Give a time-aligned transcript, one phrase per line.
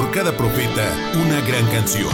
[0.00, 2.08] Por cada profeta, una gran canción.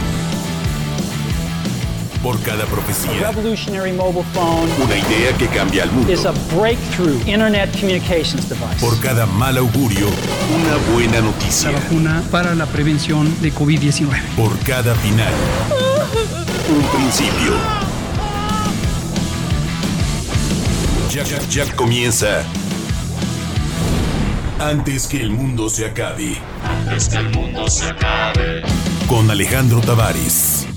[2.21, 6.11] Por cada profecía, revolutionary mobile phone una idea que cambia al mundo.
[6.11, 8.81] is a breakthrough internet communications device.
[8.81, 11.71] Por cada mal augurio, una buena noticia.
[11.71, 14.09] la vacuna para la prevención de COVID-19.
[14.35, 15.33] Por cada final,
[16.67, 17.53] un principio.
[21.09, 22.43] Ya, ya, ya comienza.
[24.59, 26.37] Antes que el mundo se acabe.
[26.67, 28.61] Antes que el mundo se acabe.
[29.07, 30.67] Con Alejandro Tavares.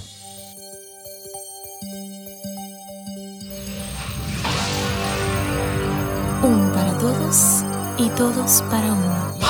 [6.42, 7.64] Uno para todos
[7.98, 9.49] y todos para uno.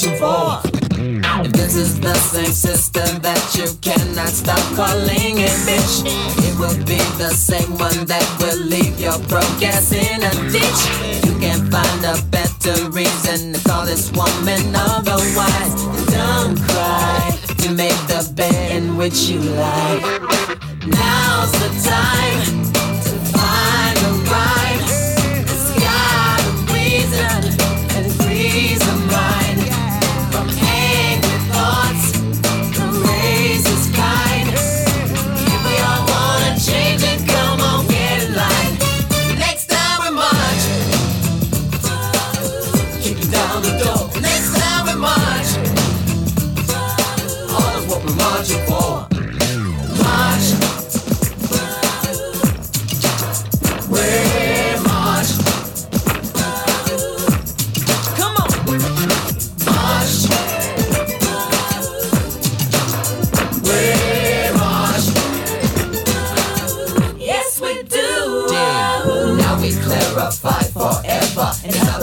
[0.00, 0.60] For.
[1.44, 6.04] If this is the same system that you cannot stop calling it bitch,
[6.38, 10.82] it will be the same one that will leave your broke ass in a ditch.
[11.26, 15.74] You can't find a better reason to call this woman otherwise.
[16.08, 20.00] Don't cry, you made the bed in which you lie.
[20.86, 22.61] Now's the time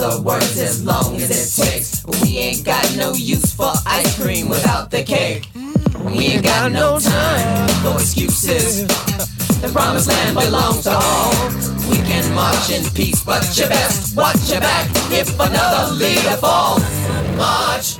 [0.02, 2.04] other words, as long as it takes.
[2.22, 5.48] We ain't got no use for ice cream without the cake.
[6.04, 8.86] We ain't got no time for excuses.
[9.60, 11.48] The promised land belongs to all.
[11.90, 16.82] We can march in peace, but you best watch your back if another leader falls.
[17.36, 17.98] March.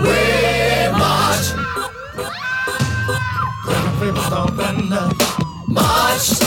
[0.00, 1.46] We march.
[5.66, 6.43] March.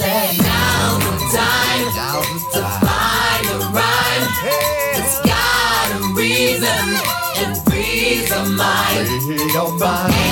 [0.00, 1.88] And I said now's the time
[2.52, 4.26] to find a rhyme.
[4.96, 6.86] It's got a reason
[7.36, 9.08] and frees a mind.
[9.08, 10.23] Angry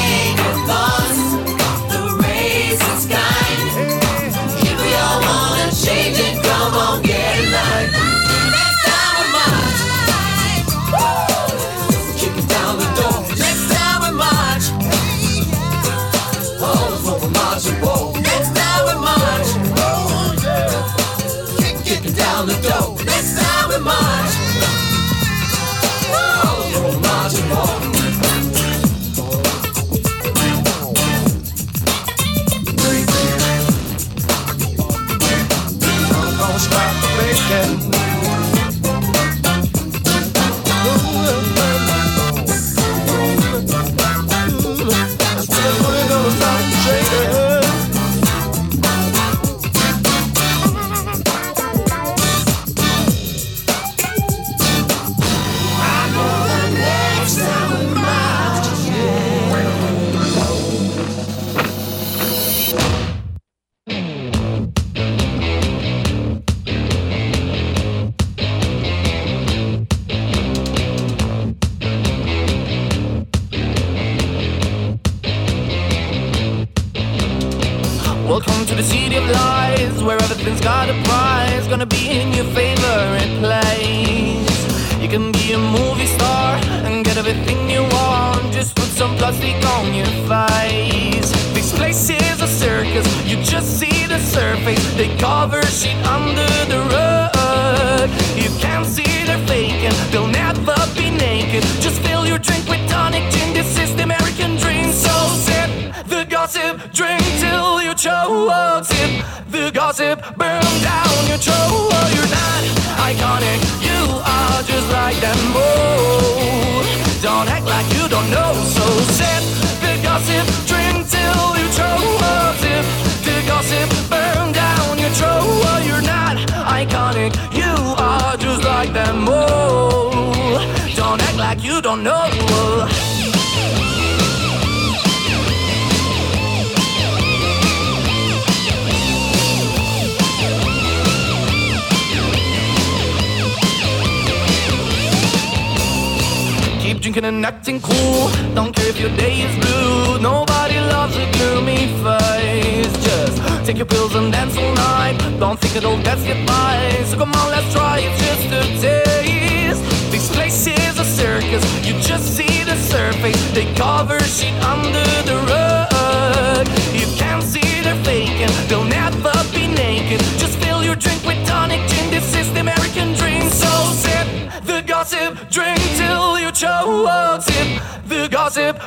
[149.17, 150.19] day is blue.
[150.21, 152.93] Nobody loves a gloomy face.
[153.05, 155.17] Just take your pills and dance all night.
[155.39, 157.03] Don't think it'll get by.
[157.05, 159.83] So come on, let's try it just a taste.
[160.11, 161.65] This place is a circus.
[161.87, 163.43] You just see the surface.
[163.53, 165.62] They cover shit under the rug.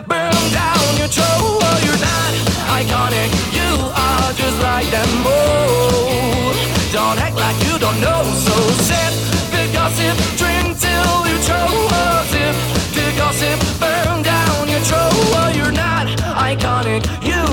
[0.07, 1.79] Burn down your throat.
[1.85, 2.31] You're not
[2.79, 6.57] iconic, you are just like them both.
[6.91, 8.23] Don't act like you don't know.
[8.45, 8.55] So
[8.87, 9.13] sip
[9.51, 11.91] the gossip, drink till you choke.
[12.33, 12.55] Sip
[12.97, 15.55] the gossip, burn down your throat.
[15.55, 17.44] You're not iconic, you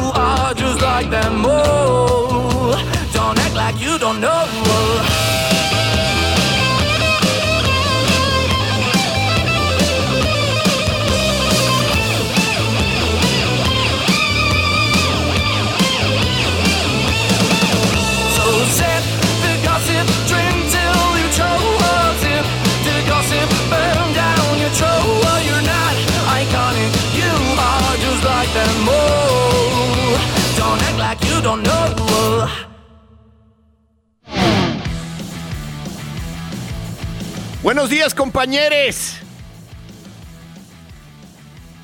[37.72, 39.14] Buenos días, compañeros.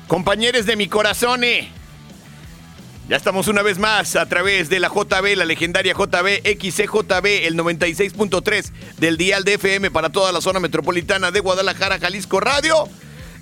[0.07, 1.43] Compañeros de mi corazón.
[1.43, 1.67] eh.
[3.07, 7.55] Ya estamos una vez más a través de la JB, la legendaria JB XCJB, el
[7.57, 12.87] 96.3 del dial de FM para toda la zona metropolitana de Guadalajara, Jalisco Radio.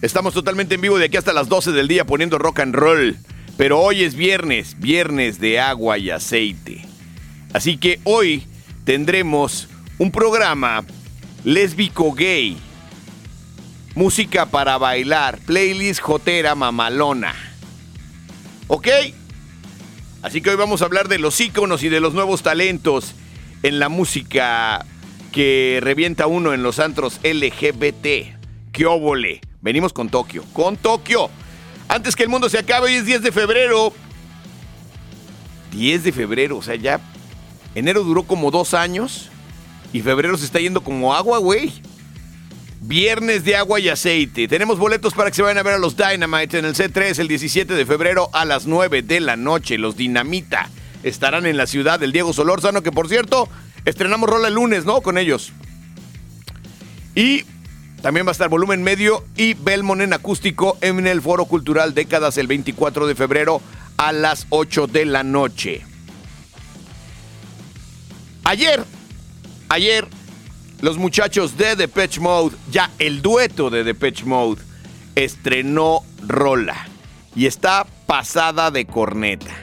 [0.01, 3.17] Estamos totalmente en vivo de aquí hasta las 12 del día poniendo rock and roll.
[3.57, 6.85] Pero hoy es viernes, viernes de agua y aceite.
[7.51, 8.47] Así que hoy
[8.85, 10.85] tendremos un programa
[11.47, 12.57] lésbico gay.
[13.95, 17.33] Música para bailar, playlist jotera mamalona.
[18.67, 18.89] ¿Ok?
[20.21, 23.13] Así que hoy vamos a hablar de los íconos y de los nuevos talentos
[23.63, 24.85] en la música
[25.31, 28.35] que revienta uno en los antros LGBT.
[28.73, 29.39] ¡Qué óvole!
[29.61, 31.29] Venimos con Tokio, con Tokio.
[31.87, 33.93] Antes que el mundo se acabe, hoy es 10 de febrero.
[35.71, 36.99] 10 de febrero, o sea, ya
[37.73, 39.29] enero duró como dos años
[39.93, 41.71] y febrero se está yendo como agua, güey.
[42.81, 44.47] Viernes de agua y aceite.
[44.47, 47.27] Tenemos boletos para que se vayan a ver a los Dynamite en el C3 el
[47.27, 49.77] 17 de febrero a las 9 de la noche.
[49.77, 50.69] Los Dinamita
[51.03, 53.49] estarán en la ciudad del Diego Solórzano, que por cierto,
[53.85, 55.01] estrenamos rola el lunes, ¿no?
[55.01, 55.51] Con ellos.
[57.15, 57.45] Y
[58.01, 62.37] también va a estar volumen medio y Belmont en acústico en el Foro Cultural Décadas
[62.37, 63.61] el 24 de febrero
[63.97, 65.83] a las 8 de la noche.
[68.43, 68.85] Ayer,
[69.69, 70.07] ayer,
[70.81, 74.61] los muchachos de Depeche Mode, ya el dueto de Depeche Mode,
[75.15, 76.87] estrenó Rola
[77.35, 79.55] y está pasada de corneta.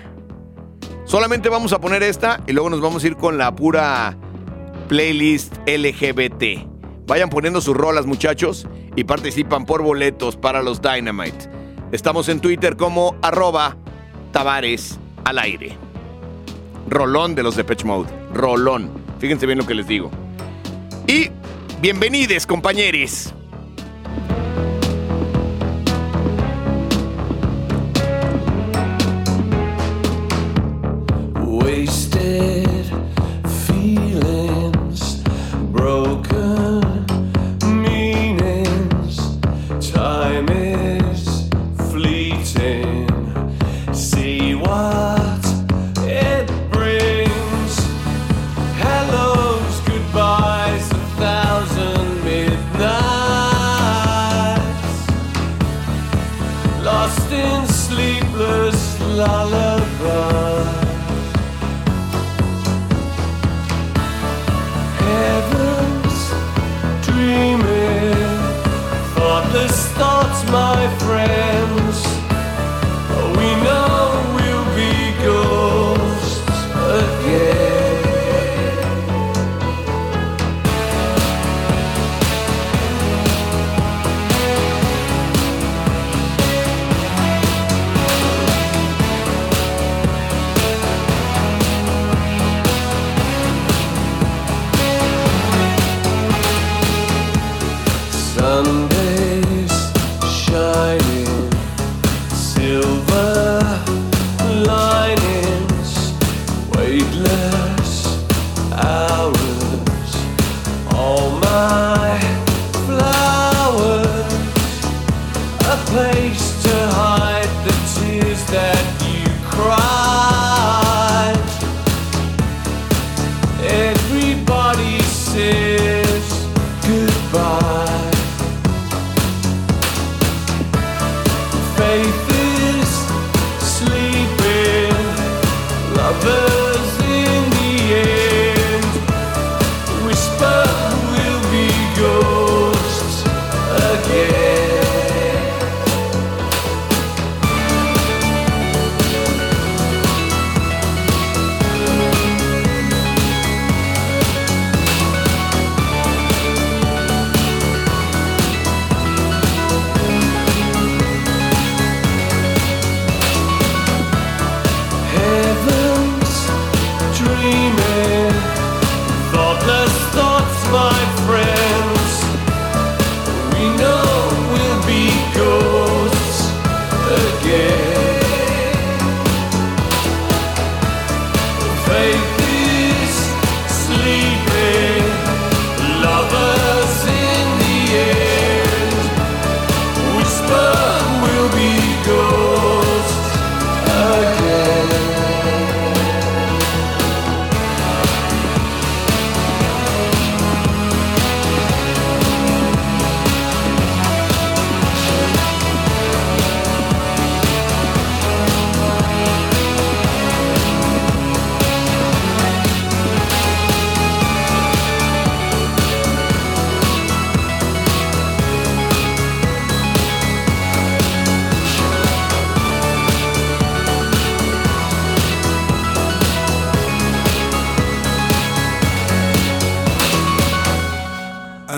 [1.05, 4.17] Solamente vamos a poner esta y luego nos vamos a ir con la pura
[4.89, 6.67] playlist LGBT.
[7.07, 11.51] Vayan poniendo sus rolas, muchachos, y participan por boletos para los Dynamite.
[11.93, 13.77] Estamos en Twitter como arroba
[14.33, 15.77] Tavares al aire.
[16.89, 18.11] Rolón de los Depeche Mode.
[18.33, 19.04] Rolón.
[19.19, 20.11] Fíjense bien lo que les digo.
[21.07, 21.31] Y
[21.81, 23.35] bienvenidos, compañeros.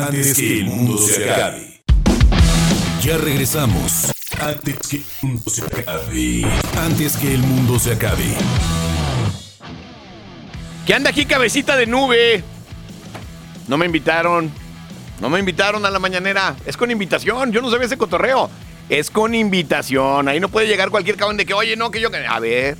[0.06, 1.82] Antes que el mundo se acabe.
[3.02, 4.12] Ya regresamos.
[4.40, 6.46] Antes que el mundo se acabe.
[6.78, 8.36] Antes que el mundo se acabe.
[10.86, 12.44] ¿Qué anda aquí, cabecita de nube?
[13.66, 14.52] No me invitaron.
[15.20, 16.54] No me invitaron a la mañanera.
[16.66, 17.50] Es con invitación.
[17.50, 18.48] Yo no sabía ese cotorreo.
[18.88, 20.28] Es con invitación.
[20.28, 22.10] Ahí no puede llegar cualquier cabrón de que, oye, no, que yo.
[22.28, 22.78] A ver.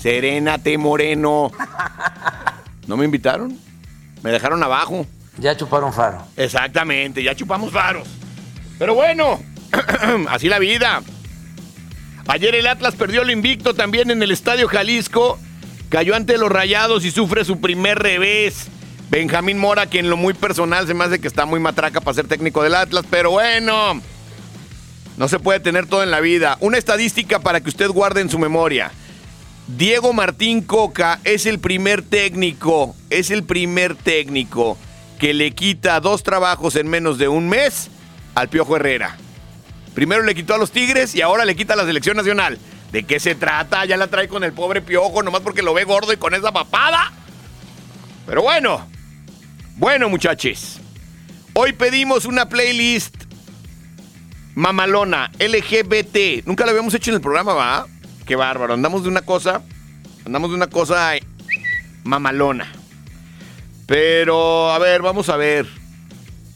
[0.00, 1.52] Serénate, moreno.
[2.86, 3.58] ¿No me invitaron?
[4.22, 5.06] Me dejaron abajo.
[5.38, 6.22] Ya chuparon faro.
[6.36, 8.08] Exactamente, ya chupamos faros.
[8.78, 9.40] Pero bueno,
[10.28, 11.02] así la vida.
[12.26, 15.38] Ayer el Atlas perdió el invicto también en el Estadio Jalisco.
[15.90, 18.68] Cayó ante los Rayados y sufre su primer revés.
[19.10, 22.14] Benjamín Mora, que en lo muy personal se me hace que está muy matraca para
[22.14, 24.00] ser técnico del Atlas, pero bueno,
[25.16, 26.56] no se puede tener todo en la vida.
[26.60, 28.90] Una estadística para que usted guarde en su memoria.
[29.68, 34.76] Diego Martín Coca es el primer técnico, es el primer técnico
[35.18, 37.90] que le quita dos trabajos en menos de un mes
[38.34, 39.16] al Piojo Herrera.
[39.94, 42.58] Primero le quitó a los Tigres y ahora le quita a la selección nacional.
[42.92, 43.84] ¿De qué se trata?
[43.84, 46.52] Ya la trae con el pobre Piojo, nomás porque lo ve gordo y con esa
[46.52, 47.12] papada.
[48.26, 48.86] Pero bueno,
[49.76, 50.80] bueno muchachos,
[51.54, 53.14] hoy pedimos una playlist
[54.54, 56.46] mamalona, LGBT.
[56.46, 57.86] Nunca la habíamos hecho en el programa, ¿va?
[58.26, 59.62] Qué bárbaro, andamos de una cosa,
[60.24, 61.22] andamos de una cosa eh,
[62.04, 62.72] mamalona.
[63.86, 65.66] Pero, a ver, vamos a ver.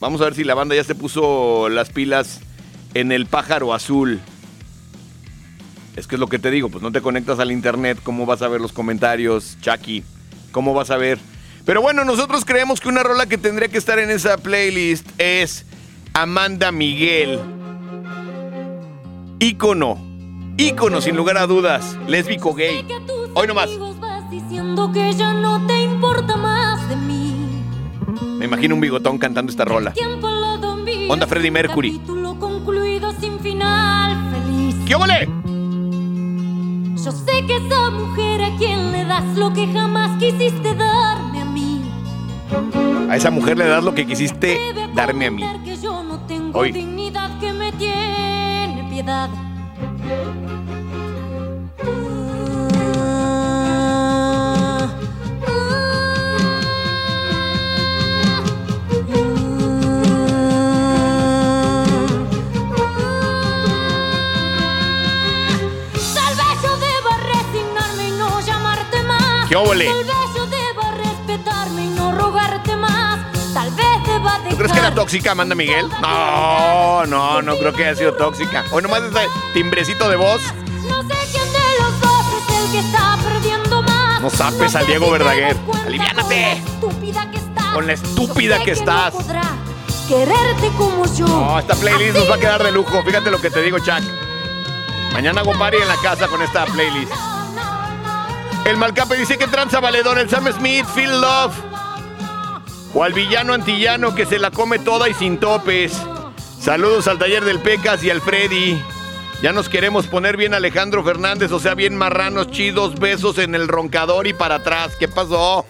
[0.00, 2.40] Vamos a ver si la banda ya se puso las pilas
[2.94, 4.20] en el pájaro azul.
[5.96, 8.42] Es que es lo que te digo, pues no te conectas al internet, ¿cómo vas
[8.42, 10.02] a ver los comentarios, Chucky?
[10.52, 11.18] ¿Cómo vas a ver?
[11.66, 15.66] Pero bueno, nosotros creemos que una rola que tendría que estar en esa playlist es
[16.14, 17.38] Amanda Miguel.
[19.40, 19.98] Ícono,
[20.56, 22.86] ícono sin lugar a dudas, lésbico gay.
[23.34, 23.70] Hoy nomás.
[23.98, 26.59] Vas diciendo que ya no te importa más.
[28.40, 29.92] Me imagino un bigotón cantando esta rola.
[31.10, 32.00] Onda Freddie Mercury.
[34.86, 35.28] ¿Qué ole?
[37.04, 41.44] Yo sé que esa mujer a quien le das lo que jamás quisiste darme a
[41.44, 41.82] mí.
[43.10, 44.58] A esa mujer le das lo que quisiste
[44.94, 45.44] darme a mí.
[45.62, 46.72] que yo no tengo Hoy.
[46.72, 49.28] dignidad que me tiene piedad.
[74.06, 74.50] Deba dejar.
[74.50, 75.88] ¿Tú crees que era tóxica, Amanda Miguel?
[76.00, 78.64] No, no, no creo que haya sido tóxica.
[78.70, 80.40] Hoy nomás ese timbrecito de voz.
[80.88, 84.20] No sé quién de los dos es el que está perdiendo más.
[84.20, 85.56] No zapes al Diego Verdaguer.
[85.84, 86.62] Aliviánate.
[87.74, 89.14] Con la estúpida que estás.
[90.08, 91.26] Quererte como yo.
[91.26, 93.02] No, esta playlist nos va a quedar de lujo.
[93.02, 94.02] Fíjate lo que te digo, Chuck.
[95.12, 97.12] Mañana hago party en la casa con esta playlist.
[98.70, 101.52] El Malcape dice que tranza valedor, el Sam Smith, Feel Love.
[102.94, 106.00] O al villano antillano que se la come toda y sin topes.
[106.60, 108.80] Saludos al taller del Pecas y al Freddy.
[109.42, 113.66] Ya nos queremos poner bien Alejandro Fernández, o sea, bien marranos, chidos, besos en el
[113.66, 114.92] roncador y para atrás.
[115.00, 115.66] ¿Qué pasó?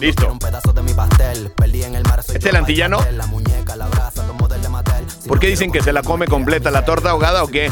[0.00, 0.38] Listo.
[2.28, 2.98] ¿Este es el antillano?
[5.28, 6.70] ¿Por qué dicen que se la come completa?
[6.70, 7.70] ¿La torta ahogada o qué?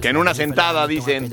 [0.00, 1.30] Que en una sentada dicen.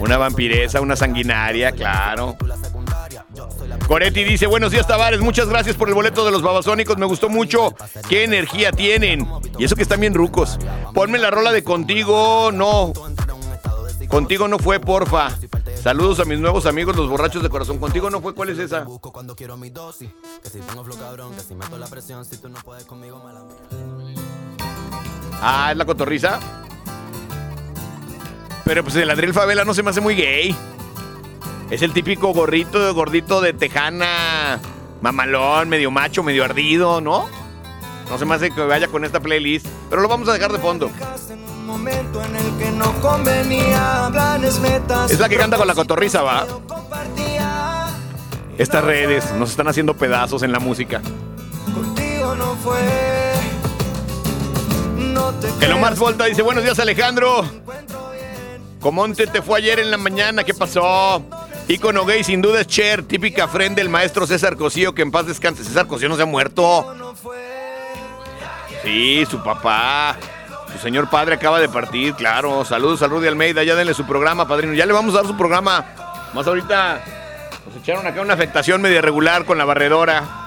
[0.00, 2.36] Una vampiresa, una sanguinaria, claro.
[3.86, 7.28] Coretti dice, buenos días Tavares, muchas gracias por el boleto de los babasónicos, me gustó
[7.28, 7.74] mucho.
[8.08, 9.26] Qué energía tienen.
[9.58, 10.58] Y eso que están bien rucos.
[10.94, 12.92] Ponme la rola de contigo, no.
[14.08, 15.30] Contigo no fue, porfa.
[15.82, 17.78] Saludos a mis nuevos amigos, los borrachos de corazón.
[17.78, 18.86] Contigo no fue, ¿cuál es esa?
[25.42, 26.40] Ah, es la cotorriza.
[28.64, 30.54] Pero pues el Adriel Favela no se me hace muy gay.
[31.70, 34.58] Es el típico gorrito, gordito de tejana,
[35.00, 37.28] mamalón, medio macho, medio ardido, ¿no?
[38.08, 40.58] No se me hace que vaya con esta playlist, pero lo vamos a dejar de
[40.58, 40.90] fondo.
[45.10, 46.46] Es la que canta con la cotorriza, ¿va?
[48.56, 51.02] Estas redes nos están haciendo pedazos en la música.
[51.74, 53.27] Contigo no fue.
[55.60, 57.44] El Omar Volta dice, buenos días Alejandro.
[58.80, 61.22] Comonte te fue ayer en la mañana, ¿qué pasó?
[61.66, 65.26] Icono gay, sin duda es Cher, típica friend del maestro César Cosío, que en paz
[65.26, 65.64] descanse.
[65.64, 67.14] César Cosío no se ha muerto.
[68.82, 70.16] Sí, su papá.
[70.72, 72.64] Su señor padre acaba de partir, claro.
[72.64, 74.74] Saludos a Rudy Almeida, ya denle su programa, padrino.
[74.74, 75.84] Ya le vamos a dar su programa.
[76.34, 77.02] Más ahorita
[77.66, 80.37] nos echaron acá una afectación media regular con la barredora.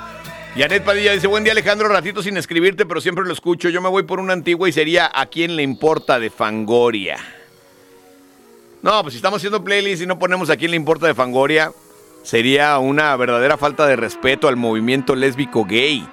[0.55, 3.69] Janet Padilla dice, buen día Alejandro, ratito sin escribirte, pero siempre lo escucho.
[3.69, 7.17] Yo me voy por una antigua y sería ¿A quién le importa de Fangoria?
[8.81, 11.71] No, pues si estamos haciendo playlist y no ponemos a quién le importa de Fangoria,
[12.23, 16.05] sería una verdadera falta de respeto al movimiento lésbico gay.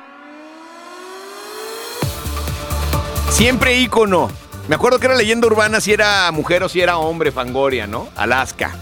[3.31, 4.31] Siempre ícono.
[4.69, 8.09] Me acuerdo que era leyenda urbana si era mujer o si era hombre Fangoria, ¿no?
[8.15, 8.77] Alaska.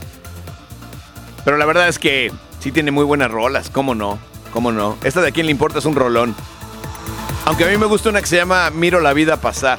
[1.44, 4.18] Pero la verdad es que sí tiene muy buenas rolas, ¿cómo no?
[4.56, 4.96] ¿Cómo no?
[5.04, 6.34] Esta de a quién le importa es un rolón.
[7.44, 9.78] Aunque a mí me gusta una que se llama Miro la vida pasar.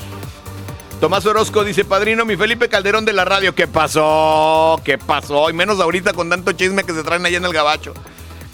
[1.01, 4.79] Tomás Orozco dice, padrino, mi Felipe Calderón de la radio, ¿qué pasó?
[4.83, 5.49] ¿Qué pasó?
[5.49, 7.95] Y menos ahorita con tanto chisme que se traen allá en el gabacho.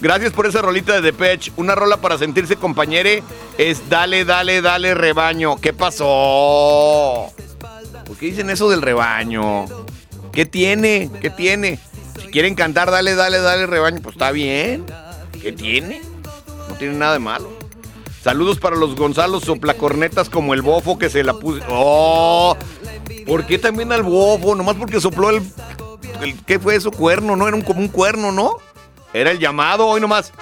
[0.00, 1.52] Gracias por esa rolita de Depeche.
[1.56, 3.22] Una rola para sentirse compañere
[3.58, 5.56] es Dale, dale, dale, rebaño.
[5.60, 7.34] ¿Qué pasó?
[8.06, 9.66] ¿Por qué dicen eso del rebaño?
[10.32, 11.10] ¿Qué tiene?
[11.20, 11.78] ¿Qué tiene?
[12.18, 14.86] Si quieren cantar, dale, dale, dale, rebaño, pues está bien.
[15.42, 16.13] ¿Qué tiene?
[16.68, 17.50] No tiene nada de malo.
[18.22, 21.62] Saludos para los Gonzalo soplacornetas como el bofo que se la puso.
[21.68, 22.56] ¡Oh!
[23.26, 24.54] ¿Por qué también al bofo?
[24.54, 25.42] Nomás porque sopló el.
[26.22, 26.90] el ¿Qué fue eso?
[26.90, 27.46] Cuerno, ¿no?
[27.46, 28.56] Era un, como un cuerno, ¿no?
[29.12, 30.32] Era el llamado, hoy nomás.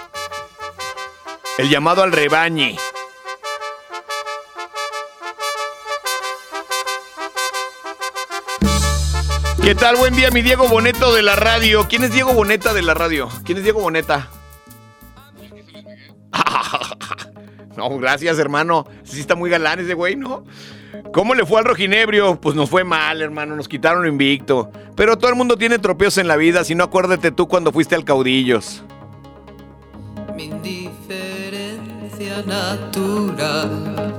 [1.58, 2.76] El llamado al rebañe.
[9.62, 9.96] ¿Qué tal?
[9.96, 11.86] Buen día, mi Diego Boneto de la radio.
[11.88, 13.28] ¿Quién es Diego Boneta de la radio?
[13.44, 14.28] ¿Quién es Diego Boneta?
[17.88, 18.86] Gracias, hermano.
[19.04, 20.44] Sí está muy galán ese güey, ¿no?
[21.12, 22.40] ¿Cómo le fue al rojinebrio?
[22.40, 23.56] Pues nos fue mal, hermano.
[23.56, 24.70] Nos quitaron lo invicto.
[24.96, 26.64] Pero todo el mundo tiene tropeos en la vida.
[26.64, 28.82] Si no, acuérdate tú cuando fuiste al Caudillos.
[30.36, 34.14] Mi indiferencia natural.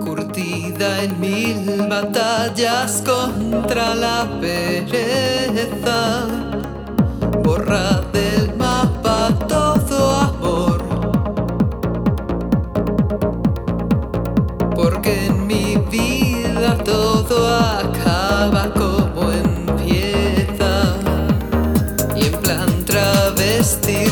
[0.00, 6.26] Curtida en mil batallas contra la pereza
[9.50, 10.78] todo amor.
[14.76, 17.36] Porque en mi vida todo
[17.82, 20.94] acaba como empieza.
[22.14, 24.06] Y en plan travesti.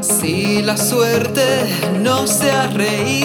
[0.00, 1.42] Si la suerte
[2.02, 3.23] no se ha reído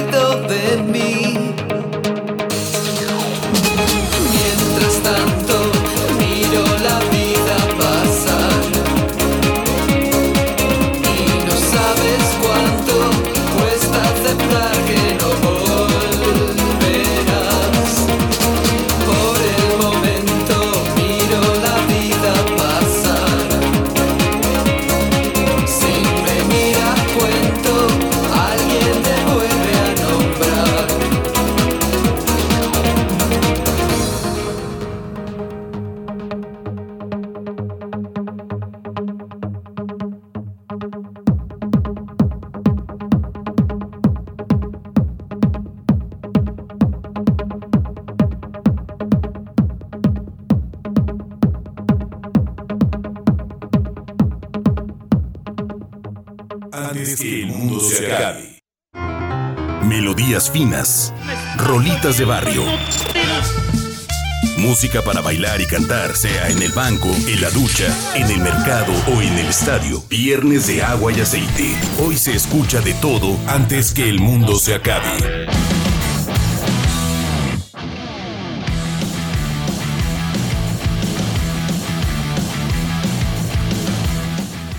[64.81, 68.93] Música para bailar y cantar, sea en el banco, en la ducha, en el mercado
[69.13, 70.01] o en el estadio.
[70.07, 71.75] Viernes de agua y aceite.
[72.01, 75.47] Hoy se escucha de todo antes que el mundo se acabe.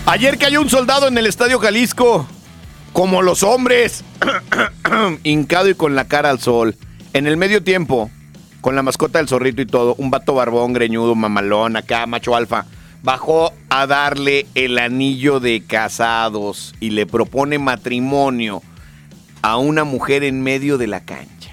[0.07, 2.25] Ayer cayó un soldado en el Estadio Jalisco,
[2.91, 4.03] como los hombres,
[5.23, 6.75] hincado y con la cara al sol.
[7.13, 8.09] En el medio tiempo,
[8.61, 12.65] con la mascota del zorrito y todo, un vato barbón, greñudo, mamalón, acá, macho alfa,
[13.03, 18.61] bajó a darle el anillo de casados y le propone matrimonio
[19.41, 21.51] a una mujer en medio de la cancha.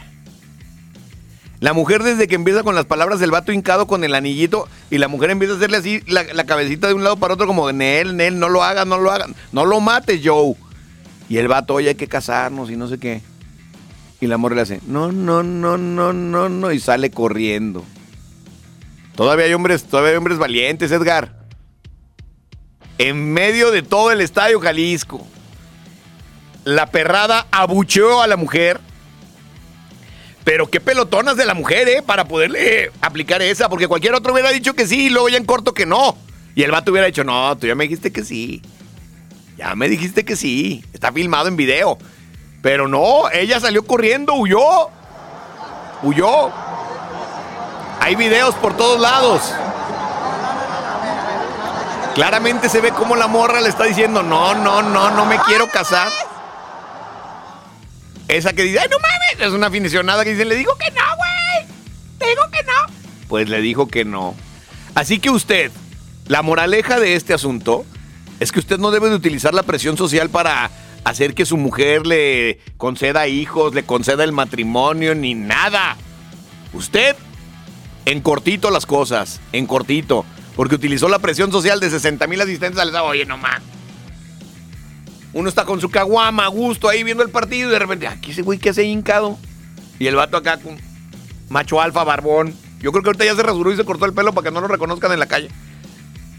[1.61, 4.99] La mujer desde que empieza con las palabras del vato hincado con el anillito y
[4.99, 7.73] la mujer empieza a hacerle así la, la cabecita de un lado para otro como,
[7.73, 10.55] Nel, Nel, no lo hagas, no lo hagas, no lo mates, Joe.
[11.29, 13.23] Y el vato, oye, hay que casarnos y no sé qué.
[14.21, 17.85] Y la mujer le hace, no, no, no, no, no, no, y sale corriendo.
[19.15, 21.39] Todavía hay hombres, todavía hay hombres valientes, Edgar.
[22.99, 25.27] En medio de todo el estadio Jalisco.
[26.65, 28.81] La perrada abucheó a la mujer.
[30.45, 32.03] Pero qué pelotonas de la mujer, ¿eh?
[32.05, 33.69] Para poderle aplicar esa.
[33.69, 36.17] Porque cualquier otro hubiera dicho que sí y luego ya en corto que no.
[36.55, 38.63] Y el vato hubiera dicho, no, tú ya me dijiste que sí.
[39.57, 40.85] Ya me dijiste que sí.
[40.93, 41.99] Está filmado en video.
[42.63, 44.91] Pero no, ella salió corriendo, huyó.
[46.03, 46.51] Huyó.
[48.01, 49.53] Hay videos por todos lados.
[52.15, 55.69] Claramente se ve como la morra le está diciendo, no, no, no, no me quiero
[55.69, 56.11] casar.
[58.27, 61.03] Esa que dice, ay, no mames, es una aficionada que dice, le digo que no,
[61.17, 61.69] güey.
[62.21, 63.27] Le digo que no.
[63.29, 64.35] Pues le dijo que no.
[64.95, 65.71] Así que usted,
[66.27, 67.85] la moraleja de este asunto
[68.41, 70.71] es que usted no debe de utilizar la presión social para
[71.05, 75.97] hacer que su mujer le conceda hijos, le conceda el matrimonio, ni nada.
[76.73, 77.17] Usted,
[78.05, 80.25] en cortito las cosas, en cortito,
[80.57, 83.61] porque utilizó la presión social de 60 mil asistentes al oye, no más.
[85.33, 88.31] Uno está con su caguama a gusto ahí viendo el partido y de repente, aquí
[88.31, 89.39] ese güey que hace hincado.
[89.99, 90.77] Y el vato acá con
[91.49, 92.55] macho alfa, barbón.
[92.81, 94.61] Yo creo que ahorita ya se rasuró y se cortó el pelo para que no
[94.61, 95.51] lo reconozcan en la calle.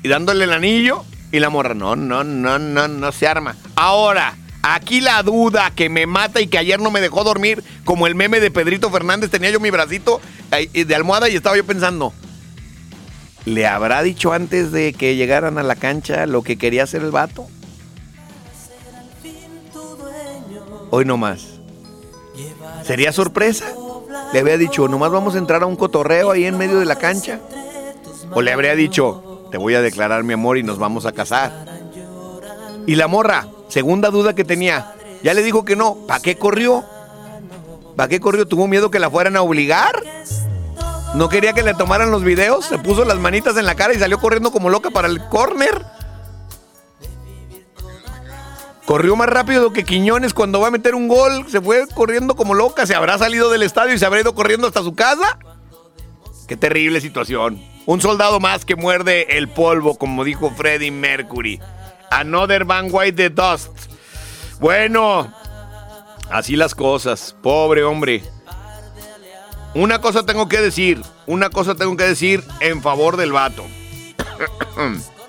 [0.02, 3.56] Y dándole el anillo y la morra, no, no, no, no, no se arma.
[3.76, 8.08] Ahora, aquí la duda que me mata y que ayer no me dejó dormir, como
[8.08, 12.14] el meme de Pedrito Fernández, tenía yo mi bracito de almohada y estaba yo pensando,
[13.46, 17.12] ¿le habrá dicho antes de que llegaran a la cancha lo que quería hacer el
[17.12, 17.48] vato?
[20.92, 21.60] Hoy no más.
[22.84, 23.74] ¿Sería sorpresa?
[24.34, 26.96] Le había dicho, nomás vamos a entrar a un cotorreo ahí en medio de la
[26.96, 27.40] cancha.
[28.32, 31.66] O le habría dicho, te voy a declarar mi amor y nos vamos a casar.
[32.88, 35.96] Y la morra, segunda duda que tenía, ya le dijo que no.
[36.08, 36.84] ¿Para qué corrió?
[37.96, 38.48] ¿Para qué corrió?
[38.48, 40.04] ¿Tuvo miedo que la fueran a obligar?
[41.16, 42.66] ¿No quería que le tomaran los videos?
[42.66, 45.86] Se puso las manitas en la cara y salió corriendo como loca para el corner.
[48.86, 51.46] Corrió más rápido que Quiñones cuando va a meter un gol.
[51.48, 52.88] Se fue corriendo como loca.
[52.88, 55.38] Se habrá salido del estadio y se habrá ido corriendo hasta su casa.
[56.48, 57.62] Qué terrible situación.
[57.86, 61.60] Un soldado más que muerde el polvo, como dijo Freddie Mercury.
[62.12, 63.70] Another Van White the Dust.
[64.60, 65.34] Bueno,
[66.30, 67.36] así las cosas.
[67.42, 68.24] Pobre hombre.
[69.74, 71.02] Una cosa tengo que decir.
[71.28, 73.64] Una cosa tengo que decir en favor del vato.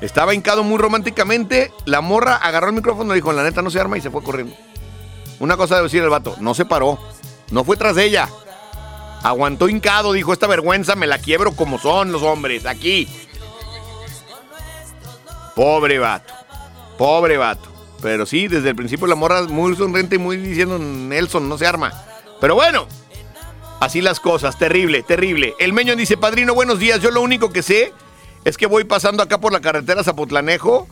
[0.00, 1.72] Estaba hincado muy románticamente.
[1.84, 4.22] La morra agarró el micrófono y dijo: La neta no se arma y se fue
[4.22, 4.54] corriendo.
[5.38, 6.98] Una cosa debe decir el vato: No se paró.
[7.50, 8.28] No fue tras ella.
[9.22, 10.12] Aguantó hincado.
[10.12, 12.66] Dijo: Esta vergüenza me la quiebro como son los hombres.
[12.66, 13.08] Aquí.
[15.54, 16.32] Pobre vato.
[16.98, 17.70] Pobre vato.
[18.00, 21.66] Pero sí, desde el principio la morra muy sonriente y muy diciendo: Nelson, no se
[21.66, 21.92] arma.
[22.40, 22.86] Pero bueno.
[23.80, 25.56] Así las cosas, terrible, terrible.
[25.58, 27.00] El Meño dice, padrino, buenos días.
[27.00, 27.92] Yo lo único que sé
[28.44, 30.86] es que voy pasando acá por la carretera Zapotlanejo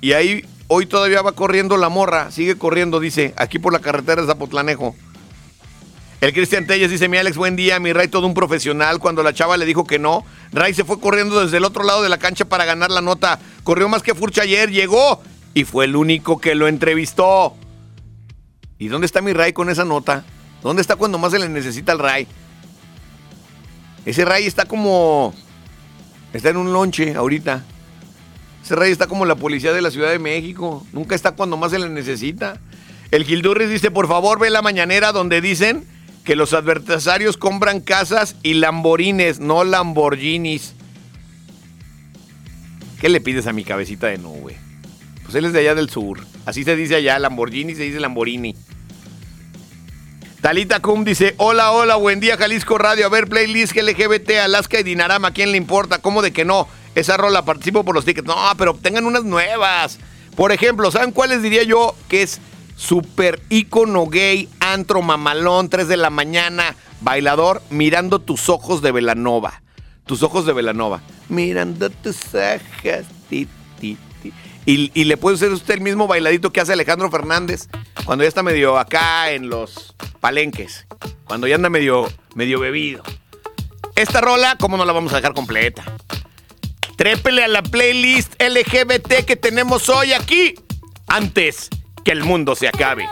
[0.00, 4.26] y ahí hoy todavía va corriendo la morra, sigue corriendo, dice, aquí por la carretera
[4.26, 4.96] Zapotlanejo.
[6.20, 8.98] El Cristian Telles dice, mi Alex, buen día, mi Ray todo un profesional.
[8.98, 12.02] Cuando la chava le dijo que no, Ray se fue corriendo desde el otro lado
[12.02, 13.38] de la cancha para ganar la nota.
[13.62, 15.22] Corrió más que Furcha ayer, llegó
[15.54, 17.56] y fue el único que lo entrevistó.
[18.78, 20.24] ¿Y dónde está mi Ray con esa nota?
[20.62, 22.26] ¿Dónde está cuando más se le necesita al Ray?
[24.04, 25.34] Ese Ray está como
[26.32, 27.64] Está en un lonche ahorita.
[28.62, 30.86] Ese rey está como la policía de la Ciudad de México.
[30.92, 32.60] Nunca está cuando más se le necesita.
[33.10, 35.86] El Gildurris dice, por favor, ve la mañanera donde dicen
[36.28, 40.74] que los adversarios compran casas y lamborines, no Lamborghinis.
[43.00, 44.58] ¿Qué le pides a mi cabecita de nube?
[45.22, 46.20] Pues él es de allá del sur.
[46.44, 48.54] Así se dice allá, Lamborghini se dice Lamborghini.
[50.42, 54.82] Talita Kum dice, hola, hola, buen día Jalisco Radio, a ver, playlist LGBT, Alaska y
[54.82, 56.02] Dinarama, ¿a quién le importa?
[56.02, 56.68] ¿Cómo de que no?
[56.94, 58.28] Esa rola participo por los tickets.
[58.28, 59.98] No, pero tengan unas nuevas.
[60.36, 62.38] Por ejemplo, ¿saben cuáles diría yo que es
[62.78, 69.62] super ícono gay, antro mamalón, 3 de la mañana, bailador, mirando tus ojos de Velanova?
[70.06, 71.02] Tus ojos de Velanova.
[71.28, 73.48] Mirando tus ojos, ti,
[73.80, 74.32] ti, ti.
[74.64, 77.68] Y, y le puede hacer usted el mismo bailadito que hace Alejandro Fernández
[78.04, 80.86] cuando ya está medio acá en los palenques,
[81.24, 83.02] cuando ya anda medio, medio bebido.
[83.96, 85.82] Esta rola, ¿cómo no la vamos a dejar completa?
[86.96, 90.54] Trépele a la playlist LGBT que tenemos hoy aquí,
[91.08, 91.70] antes
[92.08, 93.06] que el mundo se acabe.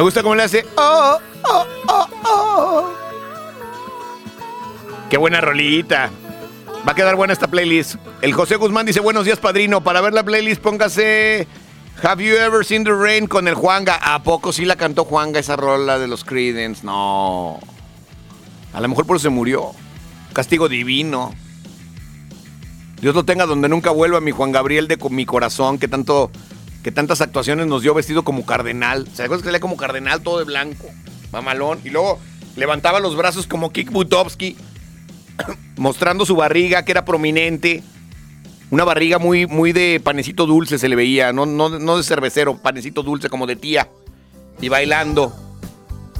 [0.00, 0.64] Me gusta cómo le hace.
[0.78, 2.90] Oh, oh, oh, oh.
[5.10, 6.08] Qué buena rolita.
[6.88, 7.96] Va a quedar buena esta playlist.
[8.22, 9.82] El José Guzmán dice, buenos días, padrino.
[9.82, 11.46] Para ver la playlist, póngase
[12.02, 13.96] Have You Ever Seen the Rain con el Juanga.
[13.96, 16.82] ¿A poco sí la cantó Juanga esa rola de los Creedence?
[16.82, 17.60] No.
[18.72, 19.72] A lo mejor por eso se murió.
[20.32, 21.34] Castigo divino.
[23.02, 26.30] Dios lo tenga donde nunca vuelva mi Juan Gabriel de mi corazón, que tanto
[26.82, 29.06] que tantas actuaciones nos dio vestido como cardenal.
[29.12, 30.86] ¿Se acuerdan que salía como cardenal todo de blanco?
[31.32, 31.80] Mamalón.
[31.84, 32.18] Y luego
[32.56, 34.56] levantaba los brazos como Kik Butowski,
[35.76, 37.82] mostrando su barriga, que era prominente.
[38.70, 42.58] Una barriga muy, muy de panecito dulce se le veía, no, no, no de cervecero,
[42.58, 43.88] panecito dulce como de tía.
[44.60, 45.34] Y bailando,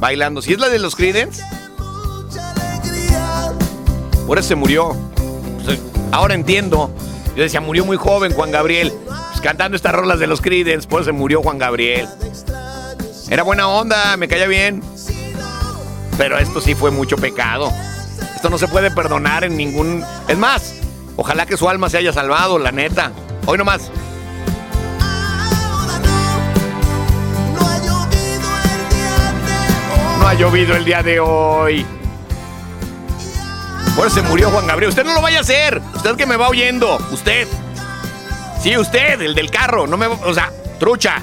[0.01, 0.43] bailando.
[0.43, 1.43] Si es la de los Creedence,
[4.27, 4.97] por eso se murió.
[5.65, 5.79] Pues,
[6.13, 6.91] ahora entiendo.
[7.37, 8.93] Yo decía, murió muy joven Juan Gabriel.
[9.41, 12.07] Pues, cantando estas rolas de los Creedence, por eso se murió Juan Gabriel.
[13.31, 14.83] Era buena onda, me caía bien.
[16.19, 17.73] Pero esto sí fue mucho pecado.
[18.37, 20.05] Esto no se puede perdonar en ningún...
[20.29, 20.75] Es más,
[21.17, 23.13] ojalá que su alma se haya salvado, la neta.
[23.47, 23.91] Hoy nomás.
[30.19, 31.87] No ha llovido el día de hoy.
[33.97, 34.91] Eso se murió Juan Gabriel.
[34.91, 35.81] Usted no lo vaya a hacer.
[35.95, 36.99] Usted que me va oyendo.
[37.11, 37.49] Usted.
[38.61, 39.87] Sí, usted, el del carro.
[39.87, 41.23] No me, o sea, trucha.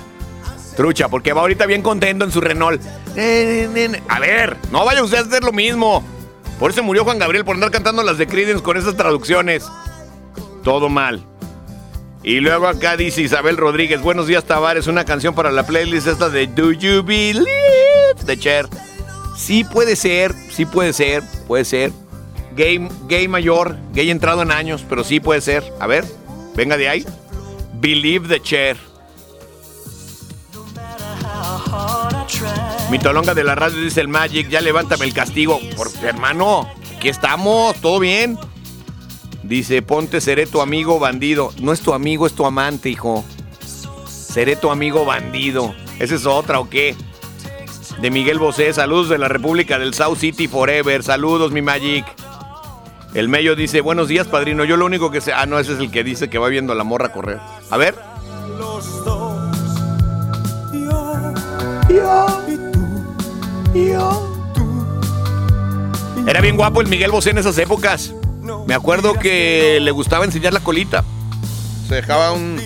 [0.76, 2.82] Trucha, porque va ahorita bien contento en su Renault.
[4.08, 6.04] A ver, no vaya usted a hacer lo mismo.
[6.60, 9.66] Por eso murió Juan Gabriel por andar cantando las de Creedence con esas traducciones.
[10.64, 11.24] Todo mal.
[12.24, 16.30] Y luego acá dice Isabel Rodríguez, buenos días Tavares, una canción para la playlist esta
[16.30, 17.46] de Do You Believe
[18.26, 18.68] de Cher.
[19.38, 21.92] Sí puede ser, sí puede ser, puede ser.
[22.56, 25.64] Gay, gay mayor, gay entrado en años, pero sí puede ser.
[25.80, 26.04] A ver,
[26.56, 27.06] venga de ahí.
[27.80, 28.78] Believe the Cher.
[32.90, 35.60] Mi tolonga de la radio dice el Magic, ya levántame el castigo.
[35.76, 38.38] Por, hermano, aquí estamos, todo bien.
[39.44, 41.52] Dice, ponte, seré tu amigo bandido.
[41.62, 43.24] No es tu amigo, es tu amante, hijo.
[44.08, 45.74] Seré tu amigo bandido.
[46.00, 46.96] ¿Esa es otra o qué?
[48.02, 51.04] De Miguel Bosé, saludos de la República del South City Forever.
[51.04, 52.06] Saludos, mi Magic.
[53.14, 54.64] El Mello dice, buenos días, padrino.
[54.64, 55.34] Yo lo único que sé...
[55.34, 57.40] Ah, no, ese es el que dice que va viendo a la morra correr.
[57.70, 57.96] A ver.
[58.58, 59.38] Los dos.
[60.74, 61.34] Yo.
[61.90, 62.42] Yo.
[62.48, 62.80] Y tú.
[63.74, 64.34] Yo.
[66.28, 68.14] Era bien guapo el Miguel Bosé en esas épocas.
[68.66, 71.04] Me acuerdo que le gustaba enseñar la colita.
[71.88, 72.60] Se dejaba un,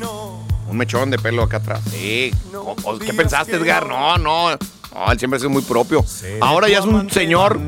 [0.00, 0.40] no.
[0.68, 1.80] un mechón de pelo acá atrás.
[1.90, 2.32] Sí.
[2.54, 3.86] O- o- ¿Qué pensaste, Edgar?
[3.86, 4.50] No, no.
[4.50, 6.04] No, él siempre ha sido muy propio.
[6.40, 7.58] Ahora ya es un señor.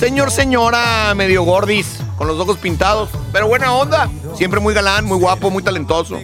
[0.00, 3.10] Señor, señora, medio gordis, con los ojos pintados.
[3.34, 4.08] Pero buena onda.
[4.34, 6.18] Siempre muy galán, muy guapo, muy talentoso.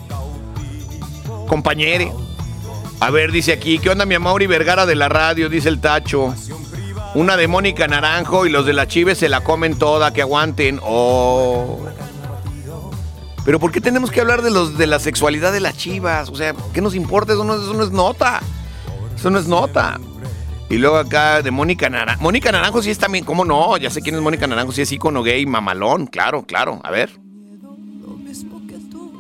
[1.47, 2.11] Compañere.
[3.01, 5.51] A ver, dice aquí, ¿qué onda mi Mauri Vergara de la radio?
[5.51, 6.35] Dice el Tacho.
[7.15, 10.81] Una de Mónica Naranjo y los de la Chives se la comen toda, que aguanten.
[10.83, 11.85] Oh.
[13.45, 16.31] Pero ¿por qué tenemos que hablar de los de la sexualidad de las chivas?
[16.31, 17.35] O sea, ¿qué nos importa?
[17.35, 18.41] Eso no, eso no es nota.
[19.15, 20.01] Eso no es nota.
[20.69, 22.23] Y luego acá de Mónica Naranjo.
[22.23, 23.77] Mónica Naranjo sí es también, ¿cómo no?
[23.77, 26.81] Ya sé quién es Mónica Naranjo, sí es ícono gay, mamalón, claro, claro.
[26.83, 27.11] A ver.
[27.63, 29.13] Lo mismo que tú.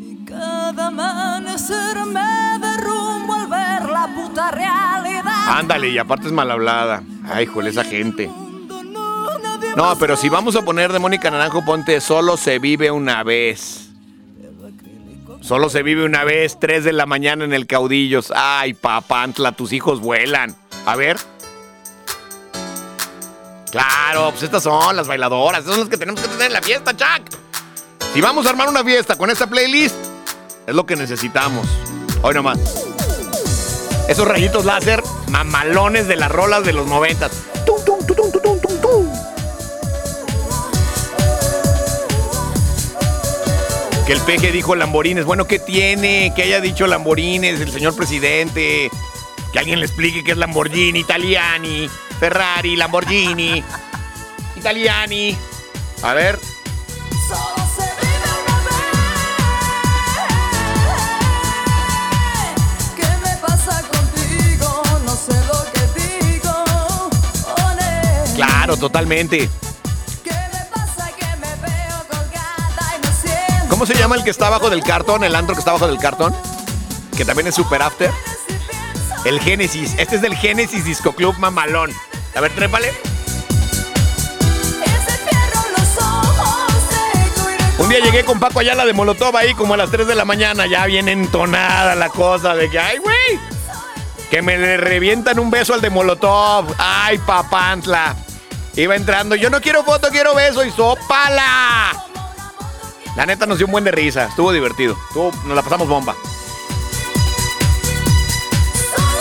[0.00, 5.58] Y cada amanecer me derrumbo al ver la puta realidad.
[5.58, 7.04] Ándale, y aparte es mal hablada.
[7.24, 8.28] Ay, jole, esa gente.
[9.76, 13.91] No, pero si vamos a poner de Mónica Naranjo, ponte solo se vive una vez.
[15.42, 18.32] Solo se vive una vez, 3 de la mañana en el Caudillos.
[18.34, 20.54] Ay, papantla, tus hijos vuelan.
[20.86, 21.16] A ver.
[23.72, 26.62] Claro, pues estas son las bailadoras, estas son las que tenemos que tener en la
[26.62, 27.28] fiesta, Chuck.
[28.14, 29.96] Si vamos a armar una fiesta con esta playlist,
[30.66, 31.66] es lo que necesitamos.
[32.22, 32.58] Hoy nomás.
[34.08, 37.32] Esos rayitos láser mamalones de las rolas de los noventas.
[44.06, 45.24] Que el peje dijo Lamborines.
[45.24, 46.32] Bueno, ¿qué tiene?
[46.34, 48.90] Que haya dicho Lamborines el señor presidente.
[49.52, 51.88] Que alguien le explique qué es Lamborghini, Italiani,
[52.18, 53.62] Ferrari, Lamborghini,
[54.56, 55.36] Italiani.
[56.02, 56.38] A ver.
[57.28, 58.92] Solo se vive una vez.
[62.96, 64.82] ¿Qué me pasa contigo?
[65.04, 66.52] No sé lo que digo.
[67.68, 68.34] One.
[68.34, 69.48] Claro, totalmente.
[73.72, 75.24] ¿Cómo se llama el que está abajo del cartón?
[75.24, 76.36] El antro que está abajo del cartón.
[77.16, 78.10] Que también es super after.
[79.24, 79.94] El Génesis.
[79.96, 81.90] Este es del Génesis Disco Club Mamalón.
[82.36, 82.92] A ver, trépale.
[87.78, 90.26] Un día llegué con Paco Ayala de Molotov ahí como a las 3 de la
[90.26, 90.66] mañana.
[90.66, 93.40] Ya bien entonada la cosa de que, ay, güey.
[94.30, 96.74] Que me le revientan un beso al de Molotov.
[96.76, 98.16] Ay, papantla.
[98.76, 99.34] Iba entrando.
[99.34, 100.62] Yo no quiero foto, quiero beso.
[100.62, 102.11] Y sopala.
[103.16, 104.24] La neta nos dio un buen de risa.
[104.26, 104.96] Estuvo divertido.
[105.08, 106.14] Estuvo- nos la pasamos bomba.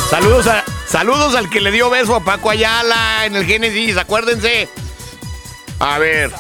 [0.09, 3.97] Saludos, a- saludos al que le dio beso a Paco Ayala en el Génesis.
[3.97, 4.67] Acuérdense.
[5.79, 6.31] A ver.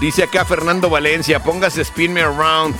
[0.00, 2.74] Dice acá Fernando Valencia, póngase Spin Me Around.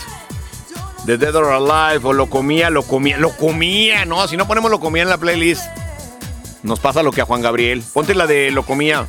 [1.07, 4.71] The Dead or Alive, o lo comía, lo comía, lo comía, no, si no ponemos
[4.71, 5.65] lo comía en la playlist,
[6.63, 7.83] nos pasa lo que a Juan Gabriel.
[7.93, 9.09] Ponte la de lo comía.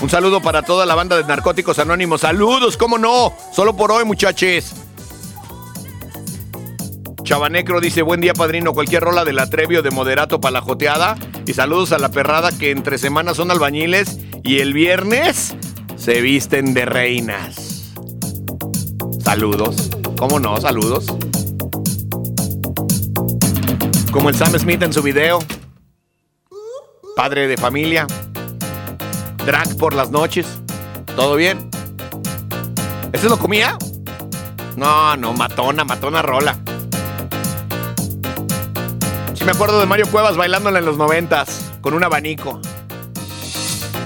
[0.00, 2.22] Un saludo para toda la banda de Narcóticos Anónimos.
[2.22, 4.74] Saludos, cómo no, solo por hoy, muchachos.
[7.22, 8.74] Chabanecro dice, buen día, padrino.
[8.74, 11.16] Cualquier rola del Atrevio de Moderato para la joteada.
[11.46, 15.56] Y saludos a la perrada que entre semanas son albañiles y el viernes
[15.96, 17.94] se visten de reinas.
[19.24, 19.90] Saludos.
[20.18, 20.60] ¿Cómo no?
[20.60, 21.06] Saludos.
[24.12, 25.38] Como el Sam Smith en su video.
[27.16, 28.06] Padre de familia.
[29.46, 30.46] Drag por las noches.
[31.16, 31.68] ¿Todo bien?
[33.12, 33.76] ¿Ese lo comía?
[34.76, 36.58] No, no, matona, matona rola.
[39.34, 42.60] Sí me acuerdo de Mario Cuevas bailándola en los noventas, con un abanico.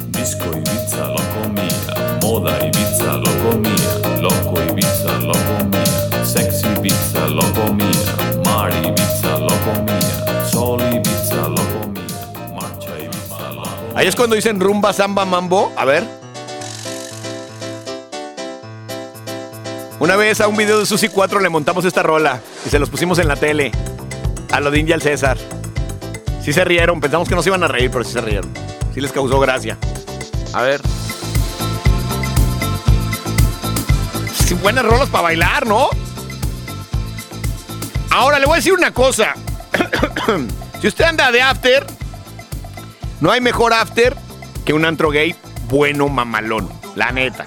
[0.08, 5.57] Disco Ibiza lo comía, moda Ibiza lo comía, loco Ibiza lo comía,
[14.08, 15.70] Es cuando dicen rumba, samba, mambo.
[15.76, 16.02] A ver.
[20.00, 22.88] Una vez a un video de Susi 4 le montamos esta rola y se los
[22.88, 23.70] pusimos en la tele.
[24.50, 25.36] A lo de India al César.
[26.42, 28.50] Sí se rieron, pensamos que no se iban a reír, pero sí se rieron.
[28.94, 29.76] Sí les causó gracia.
[30.54, 30.80] A ver.
[34.32, 35.90] Sí, buenas rolas para bailar, ¿no?
[38.08, 39.34] Ahora le voy a decir una cosa.
[40.80, 41.86] si usted anda de after,
[43.20, 44.16] no hay mejor after
[44.64, 45.34] que un antro gay
[45.68, 46.68] bueno mamalón.
[46.94, 47.44] La neta.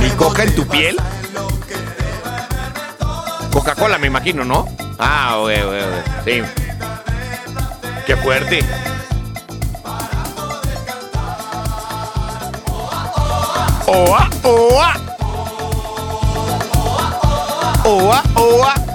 [0.00, 0.96] ¿Y coca en tu piel?
[3.52, 4.68] Coca-Cola, me imagino, ¿no?
[4.98, 6.02] Ah, güey, güey, güey.
[6.24, 6.42] Sí.
[8.06, 8.64] Qué fuerte.
[13.86, 14.94] Oa, oa.
[17.84, 18.87] Oa, oa.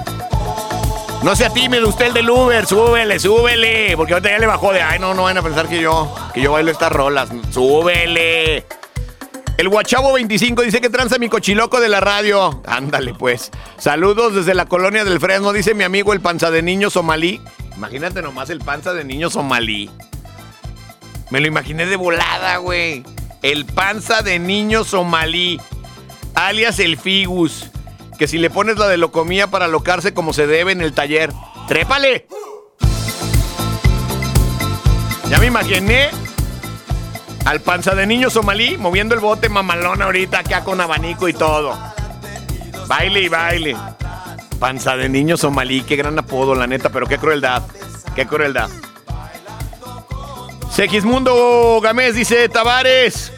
[1.24, 3.96] No sea tímido usted el del Uber, súbele, súbele.
[3.96, 6.42] Porque ahorita ya le bajó de, ay, no, no van a pensar que yo, que
[6.42, 7.30] yo bailo estas rolas.
[7.50, 8.66] Súbele.
[9.56, 12.60] El Guachavo 25 dice que tranza mi cochiloco de la radio.
[12.66, 13.50] Ándale, pues.
[13.78, 17.40] Saludos desde la colonia del Fresno, dice mi amigo el panza de niño somalí.
[17.74, 19.88] Imagínate nomás el panza de niño somalí.
[21.30, 23.02] Me lo imaginé de volada, güey.
[23.40, 25.58] El panza de niño somalí,
[26.34, 27.70] alias el Figus.
[28.18, 31.32] Que si le pones la de locomía para locarse como se debe en el taller.
[31.66, 32.26] ¡Trépale!
[35.28, 36.10] Ya me imaginé
[37.44, 41.78] al panza de niño somalí moviendo el bote mamalón ahorita acá con abanico y todo.
[42.86, 43.76] Baile y baile.
[44.58, 47.62] Panza de niño somalí, qué gran apodo, la neta, pero qué crueldad.
[48.14, 48.70] Qué crueldad.
[50.70, 53.33] Segismundo Gamés dice, Tavares.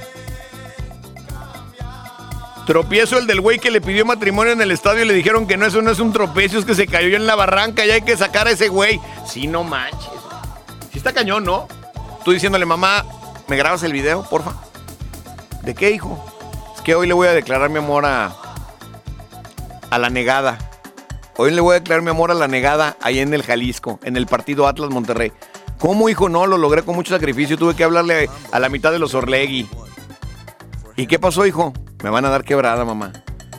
[2.67, 5.57] Tropiezo el del güey que le pidió matrimonio en el estadio y le dijeron que
[5.57, 8.03] no, eso no es un tropiezo, es que se cayó en la barranca y hay
[8.03, 9.01] que sacar a ese güey.
[9.25, 10.11] Sí, no manches.
[10.91, 11.69] Sí está cañón, ¿no?
[12.25, 13.05] Tú diciéndole, mamá,
[13.47, 14.55] ¿me grabas el video, porfa?
[15.63, 16.19] ¿De qué, hijo?
[16.75, 18.35] Es que hoy le voy a declarar mi amor a,
[19.89, 20.59] a la negada.
[21.37, 24.17] Hoy le voy a declarar mi amor a la negada ahí en el Jalisco, en
[24.17, 25.33] el partido Atlas Monterrey.
[25.79, 26.29] ¿Cómo, hijo?
[26.29, 27.57] No, lo logré con mucho sacrificio.
[27.57, 29.69] Tuve que hablarle a la mitad de los Orlegui.
[30.97, 31.73] ¿Y qué pasó, hijo?
[32.07, 33.13] Me van a dar quebrada, mamá.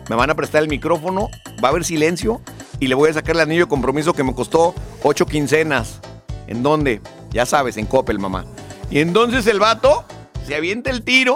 [0.09, 1.29] Me van a prestar el micrófono,
[1.61, 2.41] va a haber silencio
[2.79, 4.73] y le voy a sacar el anillo de compromiso que me costó
[5.03, 5.99] ocho quincenas.
[6.47, 7.01] ¿En dónde?
[7.31, 8.45] Ya sabes, en Coppel, mamá.
[8.89, 10.05] Y entonces el vato
[10.45, 11.35] se avienta el tiro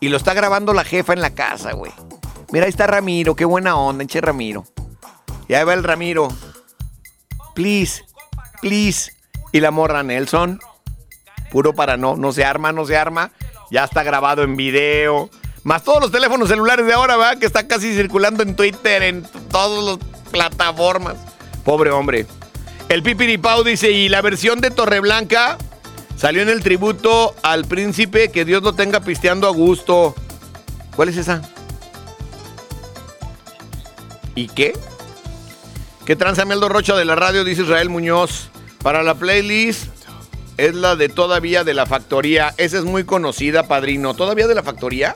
[0.00, 1.92] y lo está grabando la jefa en la casa, güey.
[2.52, 4.64] Mira, ahí está Ramiro, qué buena onda, enche Ramiro.
[5.48, 6.28] Y ahí va el Ramiro.
[7.54, 8.04] Please,
[8.60, 9.14] please.
[9.52, 10.60] Y la morra Nelson.
[11.50, 13.32] Puro para no, no se arma, no se arma.
[13.70, 15.30] Ya está grabado en video.
[15.68, 17.38] Más todos los teléfonos celulares de ahora, ¿verdad?
[17.38, 21.16] Que está casi circulando en Twitter, en todas las plataformas.
[21.62, 22.24] Pobre hombre.
[22.88, 25.58] El Pipiripau dice, y la versión de Torreblanca
[26.16, 30.14] salió en el tributo al príncipe, que Dios lo tenga pisteando a gusto.
[30.96, 31.42] ¿Cuál es esa?
[34.34, 34.72] ¿Y qué?
[36.06, 37.44] ¿Qué tranza Meldo Rocha de la radio?
[37.44, 38.48] Dice Israel Muñoz.
[38.82, 39.88] Para la playlist
[40.56, 42.54] es la de Todavía de la Factoría.
[42.56, 44.14] Esa es muy conocida, padrino.
[44.14, 45.14] ¿Todavía de la Factoría?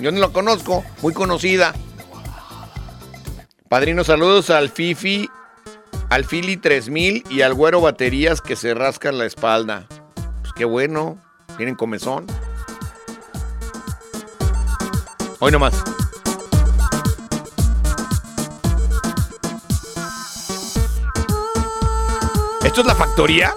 [0.00, 0.84] Yo no la conozco.
[1.02, 1.74] Muy conocida.
[3.68, 5.28] Padrino, saludos al Fifi,
[6.08, 9.86] al Fili 3000 y al Güero Baterías que se rascan la espalda.
[10.40, 11.18] Pues qué bueno.
[11.56, 12.26] Tienen comezón.
[15.40, 15.74] Hoy nomás.
[22.64, 23.54] ¿Esto es la factoría?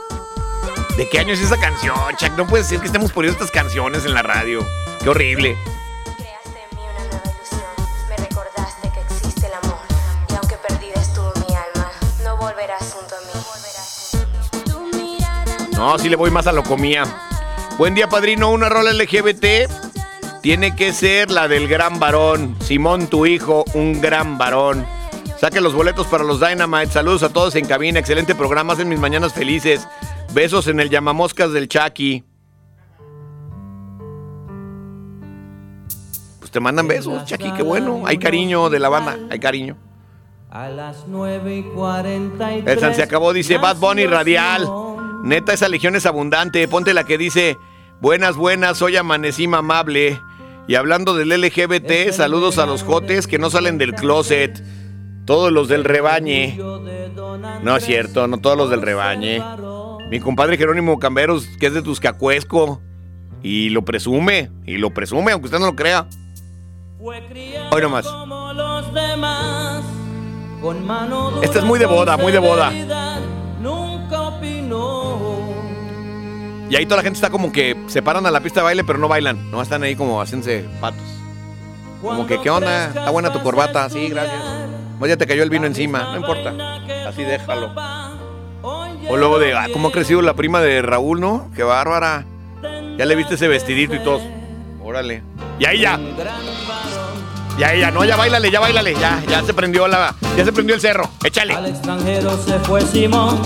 [0.97, 2.31] ¿De qué año es esa canción, Chuck?
[2.37, 4.65] No puede ser que estemos poniendo estas canciones en la radio.
[5.03, 5.57] Qué horrible.
[15.81, 17.05] No, sí le voy más a lo comía.
[17.79, 18.51] Buen día, padrino.
[18.51, 19.67] Una rola LGBT
[20.43, 22.55] tiene que ser la del gran varón.
[22.59, 24.85] Simón, tu hijo, un gran varón.
[25.39, 26.91] Saque los boletos para los Dynamite.
[26.91, 27.97] Saludos a todos en cabina.
[27.97, 28.73] Excelente programa.
[28.73, 29.87] Hacen mis mañanas felices.
[30.35, 32.23] Besos en el llamamoscas del Chucky.
[36.37, 37.53] Pues te mandan besos, Chucky.
[37.53, 38.03] Qué bueno.
[38.05, 39.17] Hay cariño de la banda.
[39.31, 39.77] Hay cariño.
[40.51, 42.67] A las 9 y 43.
[42.67, 44.90] El San se acabó, dice Bad Bunny Radial.
[45.23, 46.67] Neta, esa legión es abundante.
[46.67, 47.57] Ponte la que dice:
[48.01, 50.19] Buenas, buenas, hoy amanecí mamable.
[50.67, 54.63] Y hablando del LGBT, saludos a los jotes que no salen del closet.
[55.25, 56.57] Todos los del rebañe.
[57.61, 59.43] No es cierto, no todos los del rebañe.
[60.09, 62.81] Mi compadre Jerónimo Camberos, que es de Tuscacuesco.
[63.43, 66.07] Y lo presume, y lo presume, aunque usted no lo crea.
[66.99, 68.05] Hoy nomás.
[71.41, 72.71] Esta es muy de boda, muy de boda.
[76.71, 78.85] Y ahí toda la gente está como que se paran a la pista de baile,
[78.85, 79.51] pero no bailan.
[79.51, 81.03] No están ahí como haciéndose patos.
[82.01, 82.85] Como que, ¿qué onda?
[82.85, 83.89] Está buena tu corbata.
[83.89, 84.41] Sí, gracias.
[84.97, 86.03] Pues ya te cayó el vino encima.
[86.03, 86.53] No importa.
[87.05, 87.73] Así déjalo.
[88.63, 91.51] O luego de, ah, ¿cómo ha crecido la prima de Raúl, no?
[91.57, 92.23] Qué bárbara.
[92.97, 94.21] Ya le viste ese vestidito y todo.
[94.81, 95.23] Órale.
[95.59, 95.99] Y ahí ya.
[97.59, 98.93] Ya, ya, no, ya bailale, ya bailale.
[98.93, 100.15] Ya, ya se prendió la.
[100.37, 101.09] Ya se prendió el cerro.
[101.21, 101.53] Échale.
[101.53, 103.41] Al extranjero se fue Simón.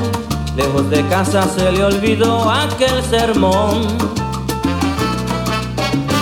[0.56, 3.88] Lejos de casa se le olvidó aquel sermón.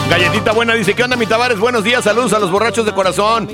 [0.10, 1.60] Galletita buena dice, ¿qué onda mi Tavares?
[1.60, 3.48] Buenos días, saludos a los borrachos de corazón.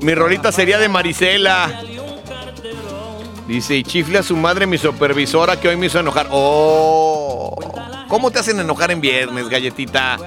[0.00, 1.80] Mi rolita sería de Marisela.
[3.48, 6.28] Dice, y chifle a su madre mi supervisora que hoy me hizo enojar.
[6.30, 7.56] Oh,
[8.08, 10.18] ¿cómo te hacen enojar en viernes, galletita?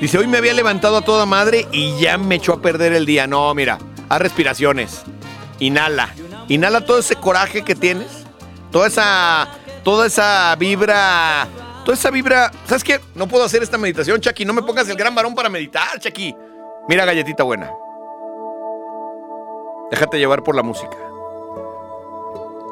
[0.00, 3.04] Dice, hoy me había levantado a toda madre y ya me echó a perder el
[3.04, 3.26] día.
[3.26, 5.04] No, mira, haz respiraciones.
[5.58, 6.14] Inhala.
[6.48, 8.24] Inhala todo ese coraje que tienes.
[8.70, 9.48] Toda esa,
[9.82, 11.48] toda esa vibra.
[11.84, 12.50] Toda esa vibra.
[12.66, 13.00] ¿Sabes qué?
[13.14, 14.44] No puedo hacer esta meditación, Chucky.
[14.44, 16.34] No me pongas el gran varón para meditar, Chucky.
[16.88, 17.72] Mira, galletita buena.
[19.90, 20.96] Déjate llevar por la música.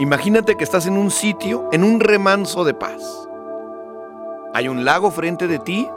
[0.00, 3.28] Imagínate que estás en un sitio, en un remanso de paz.
[4.52, 5.88] Hay un lago frente de ti,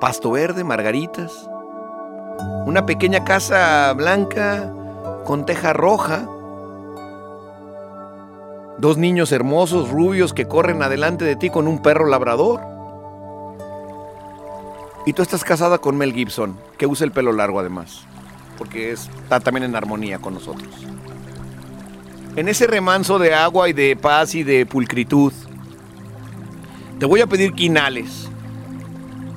[0.00, 1.48] pasto verde, margaritas,
[2.66, 4.72] una pequeña casa blanca
[5.24, 6.28] con teja roja,
[8.78, 12.60] dos niños hermosos, rubios, que corren adelante de ti con un perro labrador.
[15.06, 18.04] Y tú estás casada con Mel Gibson, que usa el pelo largo además,
[18.58, 20.86] porque está también en armonía con nosotros
[22.36, 25.32] en ese remanso de agua y de paz y de pulcritud,
[26.98, 28.28] te voy a pedir quinales.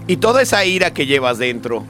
[0.05, 1.85] Y toda esa ira que llevas dentro,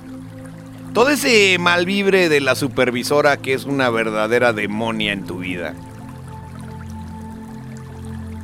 [0.94, 5.74] todo ese malvibre de la supervisora que es una verdadera demonia en tu vida,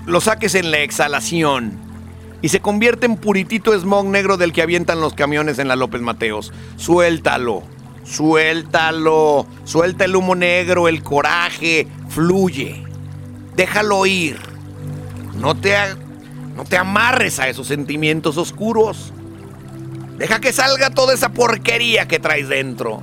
[0.07, 1.77] lo saques en la exhalación
[2.41, 6.01] y se convierte en puritito smog negro del que avientan los camiones en la López
[6.01, 6.51] Mateos.
[6.77, 7.61] Suéltalo,
[8.03, 12.83] suéltalo, suelta el humo negro, el coraje, fluye.
[13.55, 14.39] Déjalo ir.
[15.35, 15.75] No te,
[16.55, 19.13] no te amarres a esos sentimientos oscuros.
[20.19, 23.01] Deja que salga toda esa porquería que traes dentro.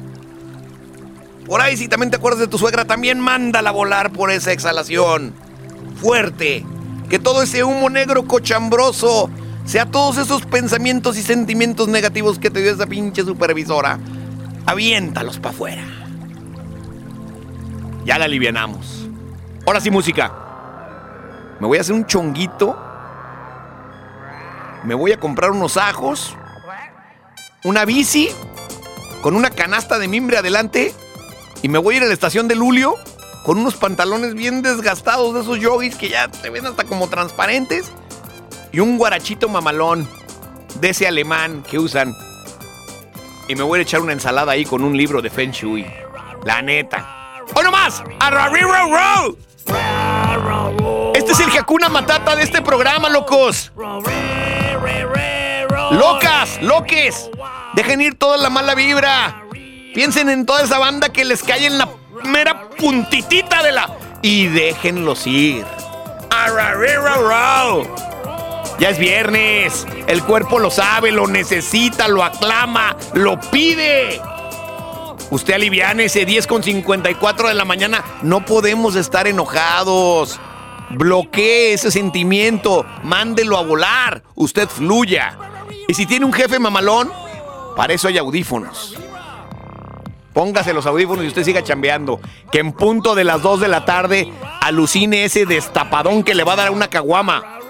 [1.46, 5.32] Por ahí, si también te acuerdas de tu suegra, también mándala volar por esa exhalación.
[5.98, 6.62] Fuerte.
[7.08, 9.30] Que todo ese humo negro cochambroso
[9.64, 13.98] sea todos esos pensamientos y sentimientos negativos que te dio esa pinche supervisora,
[14.66, 15.84] aviéntalos para afuera.
[18.04, 19.08] Ya la alivianamos.
[19.66, 20.32] Ahora sí, música.
[21.60, 22.78] Me voy a hacer un chonguito.
[24.84, 26.36] Me voy a comprar unos ajos.
[27.66, 28.30] Una bici.
[29.22, 30.94] Con una canasta de mimbre adelante.
[31.62, 32.94] Y me voy a ir a la estación de Lulio.
[33.42, 37.90] Con unos pantalones bien desgastados de esos yogis que ya se ven hasta como transparentes.
[38.70, 40.08] Y un guarachito mamalón.
[40.80, 42.14] De ese alemán que usan.
[43.48, 45.84] Y me voy a echar una ensalada ahí con un libro de Feng Shui.
[46.44, 47.42] La neta.
[47.52, 48.00] ¡Hoy nomás!
[48.20, 48.70] ¡Arrariro
[51.16, 53.72] Este es el Hakuna Matata de este programa, locos.
[55.90, 57.30] Locas, loques.
[57.74, 59.42] Dejen ir toda la mala vibra.
[59.94, 61.88] Piensen en toda esa banda que les cae en la
[62.24, 63.90] mera puntitita de la.
[64.22, 65.64] Y déjenlos ir.
[68.78, 69.86] Ya es viernes.
[70.06, 74.20] El cuerpo lo sabe, lo necesita, lo aclama, lo pide.
[75.30, 78.04] Usted aliviane ese 10 con 54 de la mañana.
[78.22, 80.38] No podemos estar enojados.
[80.90, 82.84] Bloquee ese sentimiento.
[83.02, 84.22] Mándelo a volar.
[84.34, 85.36] Usted fluya.
[85.88, 87.12] Y si tiene un jefe mamalón,
[87.76, 88.96] para eso hay audífonos.
[90.32, 92.20] Póngase los audífonos y usted siga chambeando.
[92.52, 94.30] Que en punto de las 2 de la tarde
[94.60, 97.60] alucine ese destapadón que le va a dar una caguama.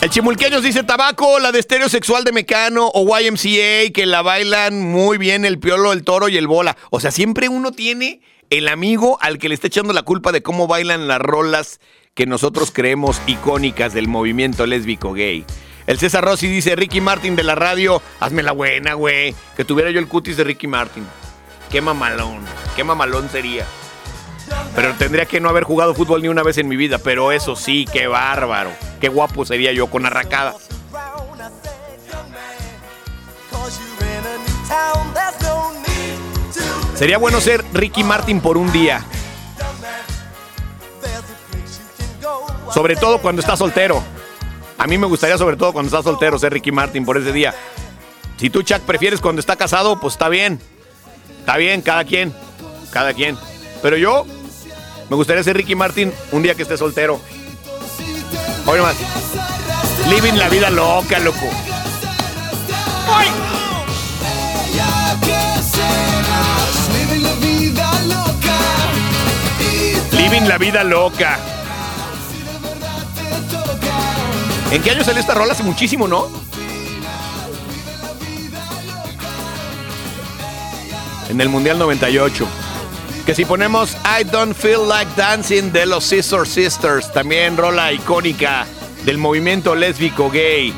[0.00, 4.80] El chimulqueños dice tabaco, la de estéreo sexual de Mecano o YMCA, que la bailan
[4.80, 6.76] muy bien el piolo, el toro y el bola.
[6.90, 8.20] O sea, siempre uno tiene
[8.50, 11.80] el amigo al que le está echando la culpa de cómo bailan las rolas
[12.16, 15.44] que nosotros creemos icónicas del movimiento lésbico gay.
[15.86, 19.34] El César Rossi dice, Ricky Martin de la radio, hazme la buena, güey.
[19.54, 21.06] Que tuviera yo el cutis de Ricky Martin.
[21.70, 22.40] Qué mamalón,
[22.74, 23.66] qué mamalón sería.
[24.74, 26.96] Pero tendría que no haber jugado fútbol ni una vez en mi vida.
[26.96, 28.70] Pero eso sí, qué bárbaro.
[28.98, 30.54] Qué guapo sería yo con arracada.
[36.94, 39.04] Sería bueno ser Ricky Martin por un día.
[42.76, 44.02] Sobre todo cuando está soltero.
[44.76, 47.54] A mí me gustaría sobre todo cuando está soltero ser Ricky Martin por ese día.
[48.36, 50.60] Si tú, Chuck, prefieres cuando está casado, pues está bien.
[51.38, 52.34] Está bien, cada quien.
[52.90, 53.38] Cada quien.
[53.80, 54.26] Pero yo
[55.08, 57.18] me gustaría ser Ricky Martin un día que esté soltero.
[58.66, 58.96] Oye más.
[60.10, 61.48] Living la vida loca, loco.
[63.08, 63.28] ¡Ay!
[70.12, 71.55] Living la vida loca.
[74.70, 75.52] ¿En qué año salió esta rola?
[75.52, 76.28] Hace muchísimo, ¿no?
[81.28, 82.46] En el Mundial 98.
[83.24, 88.66] Que si ponemos I Don't Feel Like Dancing de los Scissor Sisters, también rola icónica
[89.04, 90.72] del movimiento lésbico gay.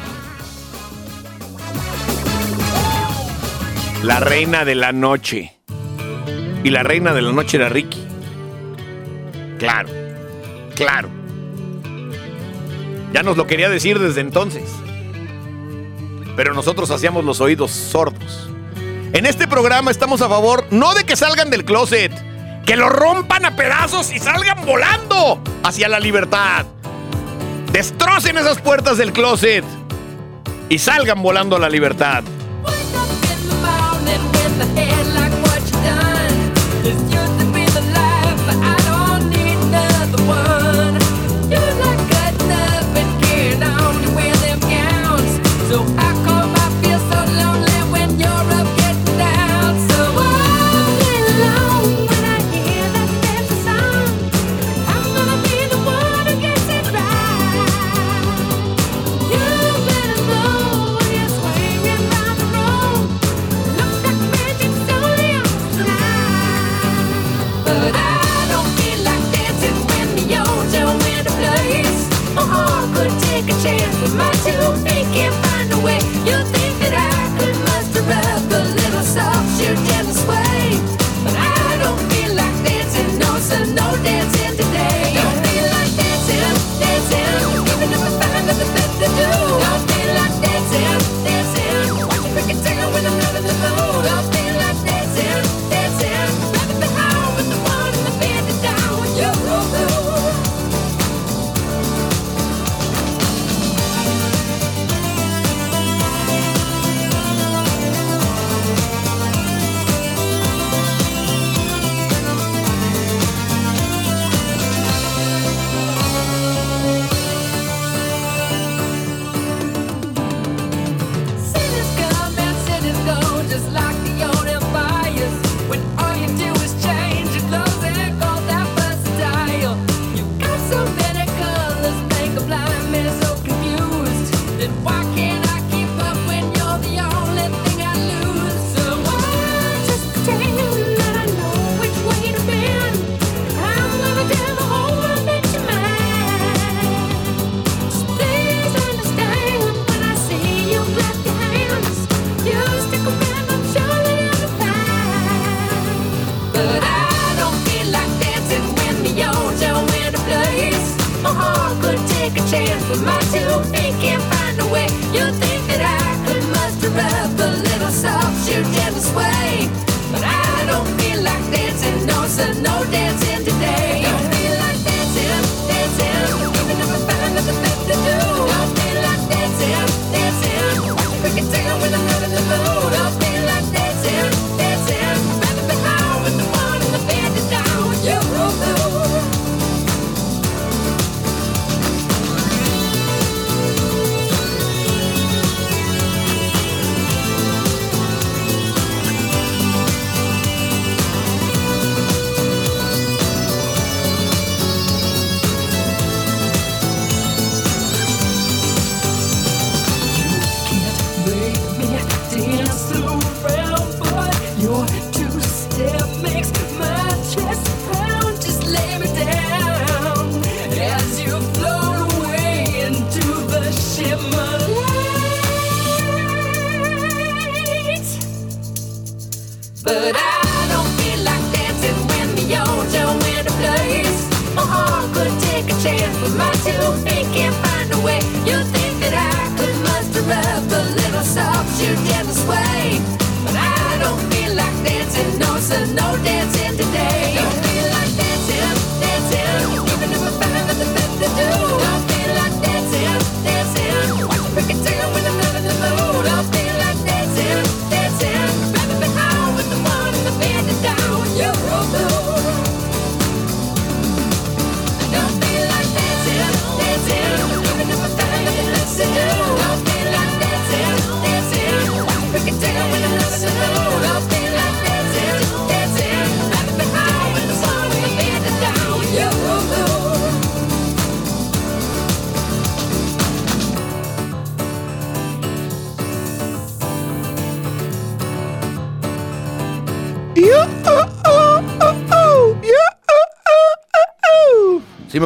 [4.03, 5.55] La reina de la noche.
[6.63, 8.07] Y la reina de la noche era Ricky.
[9.59, 9.89] Claro,
[10.75, 11.18] claro.
[13.13, 14.65] Ya nos lo quería decir desde entonces.
[16.37, 18.51] Pero nosotros hacíamos los oídos sordos.
[19.13, 22.13] En este programa estamos a favor no de que salgan del closet,
[22.65, 26.67] que lo rompan a pedazos y salgan volando hacia la libertad.
[27.73, 29.65] Destrocen esas puertas del closet
[30.69, 32.23] y salgan volando a la libertad.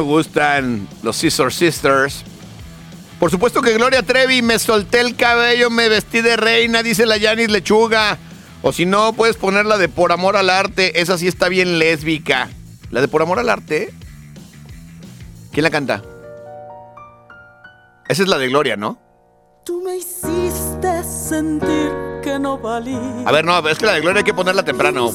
[0.03, 2.23] Gustan los Scissor Sisters.
[3.19, 7.17] Por supuesto que Gloria Trevi, me solté el cabello, me vestí de reina, dice la
[7.17, 8.17] Yanis Lechuga.
[8.61, 11.01] O si no, puedes ponerla de Por Amor al Arte.
[11.01, 12.49] Esa sí está bien lésbica.
[12.91, 13.93] ¿La de Por Amor al Arte?
[15.51, 16.01] ¿Quién la canta?
[18.07, 18.97] Esa es la de Gloria, ¿no?
[19.65, 21.91] Tú me hiciste sentir
[22.21, 23.23] que no valía.
[23.25, 25.11] A ver, no, es que la de Gloria hay que ponerla temprano.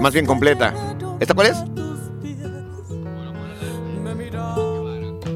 [0.00, 0.74] Más bien completa.
[1.20, 1.56] ¿Esta cuál es?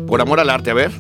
[0.07, 0.93] Por amor al arte, a ver.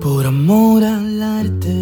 [0.00, 1.74] Por amor al arte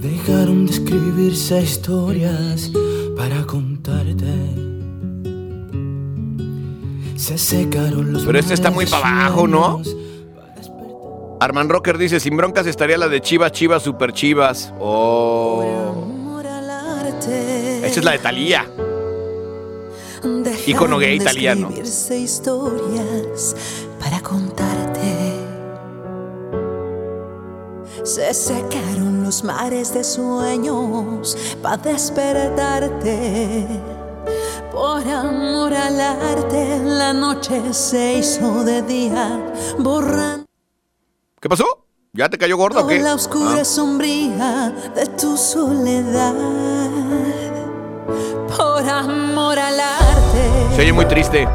[0.00, 2.70] Dejaron de escribirse historias
[3.16, 4.32] para contarte
[7.16, 9.82] Se secaron los Pero este está muy para abajo, ¿no?
[11.38, 14.72] Arman Rocker dice, sin broncas estaría la de Chivas, Chivas, Super Chivas.
[14.80, 15.85] Oh.
[17.96, 18.66] Esa es la de Thalía.
[20.66, 21.70] Ícono gay italiano.
[22.10, 23.56] Historias
[23.98, 25.32] para contarte.
[28.04, 33.66] Se secaron los mares de sueños para despertarte.
[34.70, 39.40] Por amor al arte, la noche se hizo de día,
[39.78, 40.44] borrando
[41.40, 41.64] ¿Qué pasó?
[42.12, 42.98] ¿Ya te cayó gordo o qué?
[42.98, 43.64] la oscura Ah.
[43.64, 46.34] sombría de tu soledad.
[48.06, 50.74] Por amor al arte.
[50.74, 51.48] Se oye muy triste.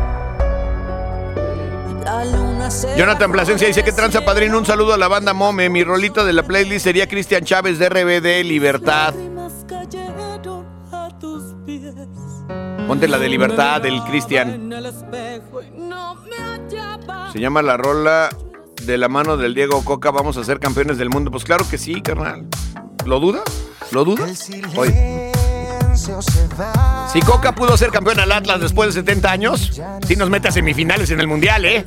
[2.98, 4.58] Jonathan Plasencia dice que tranza padrino.
[4.58, 5.70] Un saludo a la banda Mome.
[5.70, 9.14] Mi rolita de la playlist sería Cristian Chávez de RBD Libertad.
[12.88, 14.70] Ponte la de Libertad del Cristian.
[17.32, 18.30] Se llama la rola
[18.84, 20.12] de la mano del Diego Coca.
[20.12, 21.32] Vamos a ser campeones del mundo.
[21.32, 22.48] Pues claro que sí, carnal.
[23.06, 23.44] ¿Lo dudas?
[23.92, 24.50] ¿Lo dudas?
[24.76, 25.21] Oye.
[27.12, 30.52] Si Coca pudo ser campeón al Atlas después de 70 años, sí nos mete a
[30.52, 31.86] semifinales en el Mundial, ¿eh?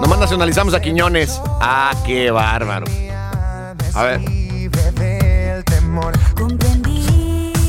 [0.00, 1.40] Nomás nacionalizamos a Quiñones.
[1.60, 2.86] Ah, qué bárbaro.
[3.94, 4.20] A ver.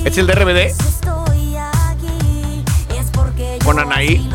[0.06, 0.74] ¿Es el de RBD?
[3.64, 4.30] Con Anaí.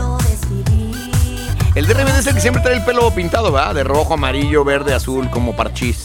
[1.74, 3.74] El de RBD es el que siempre trae el pelo pintado, ¿verdad?
[3.74, 6.04] De rojo, amarillo, verde, azul, como parchís.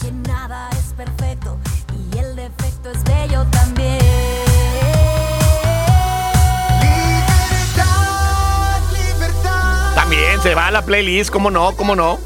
[10.14, 11.72] También se va a la playlist, ¿cómo no?
[11.72, 12.20] ¿Cómo no?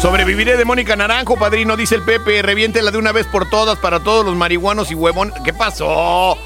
[0.00, 2.40] Sobreviviré de Mónica Naranjo, padrino, dice el Pepe.
[2.40, 5.34] Reviéntela de una vez por todas para todos los marihuanos y huevón.
[5.44, 6.38] ¿Qué pasó?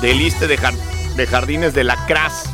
[0.00, 0.74] Deliste de, jar-
[1.16, 2.44] de jardines de la Cras.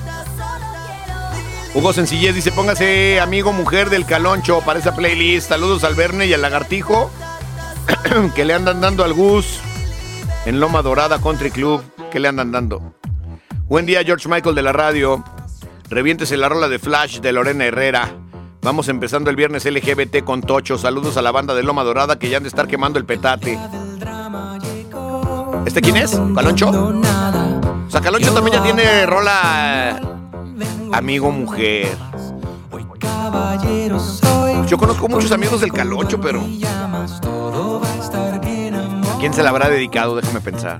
[1.75, 5.51] Hugo Sencillez dice: Póngase amigo mujer del Caloncho para esa playlist.
[5.51, 7.11] Saludos al Verne y al Lagartijo
[8.35, 9.59] que le andan dando al Gus
[10.47, 11.83] en Loma Dorada Country Club.
[12.11, 12.95] ¿Qué le andan dando?
[13.69, 15.25] Buen día, George Michael de la radio.
[15.91, 18.15] Reviéntese la rola de Flash de Lorena Herrera.
[18.63, 20.79] Vamos empezando el viernes LGBT con Tocho.
[20.79, 23.59] Saludos a la banda de Loma Dorada que ya han de estar quemando el petate.
[25.67, 26.13] ¿Este quién es?
[26.33, 26.69] ¿Caloncho?
[26.69, 31.97] O sea, Caloncho también ya tiene rola eh, amigo mujer.
[34.69, 36.41] Yo conozco muchos amigos del Caloncho, pero
[39.13, 40.15] ¿a quién se la habrá dedicado?
[40.15, 40.79] Déjame pensar.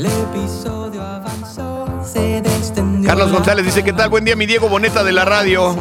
[0.00, 4.08] El episodio avanzó, se descendió Carlos González dice, ¿qué tal?
[4.08, 5.76] Buen día, mi Diego Boneta de la radio.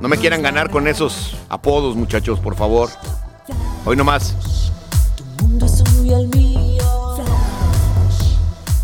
[0.00, 2.88] No me quieran ganar con esos apodos, muchachos, por favor.
[3.84, 4.36] Hoy nomás.
[5.42, 7.16] mundo es tuyo y el mío.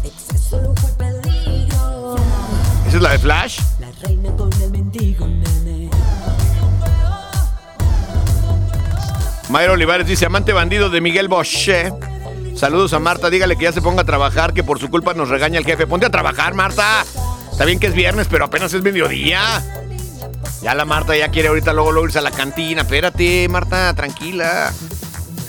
[0.03, 2.16] Exceso, lujo y peligro.
[2.88, 3.61] ¿Esa es la de Flash?
[3.78, 5.90] La reina con el mendigo nene.
[9.48, 11.92] Mayra Olivares dice, amante bandido de Miguel Bosché.
[12.55, 15.28] Saludos a Marta, dígale que ya se ponga a trabajar, que por su culpa nos
[15.28, 15.86] regaña el jefe.
[15.86, 17.05] Ponte a trabajar, Marta.
[17.50, 19.62] Está bien que es viernes, pero apenas es mediodía.
[20.62, 22.82] Ya la Marta ya quiere ahorita luego, luego irse a la cantina.
[22.82, 24.72] Espérate, Marta, tranquila.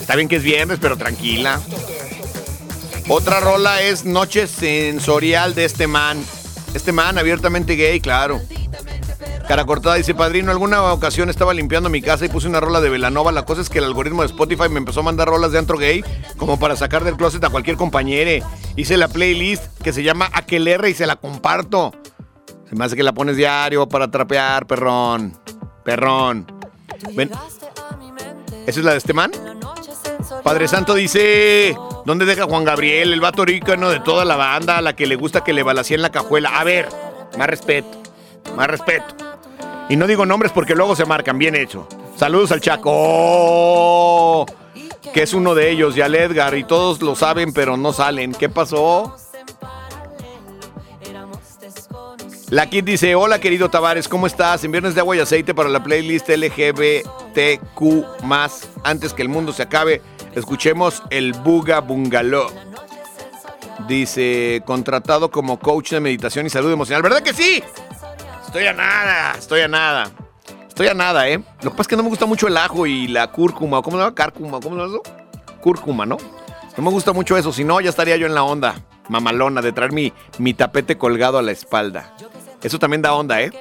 [0.02, 1.62] Está bien que es viernes, pero tranquila.
[3.10, 6.24] Otra rola es Noche Sensorial de este man.
[6.74, 8.42] Este man abiertamente gay, claro.
[9.48, 12.90] Cara cortada dice, padrino, alguna ocasión estaba limpiando mi casa y puse una rola de
[12.90, 13.32] Velanova.
[13.32, 15.78] La cosa es que el algoritmo de Spotify me empezó a mandar rolas de antro
[15.78, 16.04] gay
[16.38, 18.42] como para sacar del closet a cualquier compañere.
[18.78, 21.92] Hice la playlist que se llama Aquelerre y se la comparto.
[22.70, 25.38] Se me hace que la pones diario para trapear, perrón.
[25.84, 26.48] Perrón.
[28.66, 29.32] ¿Esa es la de este man?
[30.42, 31.76] Padre Santo dice,
[32.06, 35.16] ¿dónde deja Juan Gabriel, el vato rícano de toda la banda, a la que le
[35.16, 36.60] gusta que le balacien la cajuela?
[36.60, 36.88] A ver,
[37.38, 38.02] más respeto,
[38.56, 39.33] más respeto.
[39.90, 41.88] Y no digo nombres porque luego se marcan, bien hecho.
[42.16, 44.46] Saludos al Chaco,
[45.14, 48.34] que es uno de ellos, y al Edgar, y todos lo saben, pero no salen.
[48.34, 49.16] ¿Qué pasó?
[52.50, 54.64] La Kid dice, hola querido Tavares, ¿cómo estás?
[54.64, 58.06] En Viernes de Agua y Aceite para la playlist LGBTQ+,
[58.84, 60.04] antes que el mundo se acabe,
[60.36, 62.52] escuchemos el Buga Bungalow.
[63.88, 67.02] Dice, contratado como coach de meditación y salud emocional.
[67.02, 67.64] ¿Verdad que sí?
[68.54, 70.12] Estoy a nada, estoy a nada.
[70.68, 71.40] Estoy a nada, ¿eh?
[71.64, 73.82] Lo que pasa es que no me gusta mucho el ajo y la cúrcuma.
[73.82, 74.14] ¿Cómo se llama?
[74.14, 74.60] Cárcuma.
[74.60, 75.02] ¿Cómo se llama eso?
[75.60, 76.18] Cúrcuma, ¿no?
[76.78, 77.52] No me gusta mucho eso.
[77.52, 78.76] Si no, ya estaría yo en la onda
[79.10, 82.14] mamalona de traer mi, mi tapete colgado a la espalda.
[82.62, 83.52] Eso también da onda, ¿eh?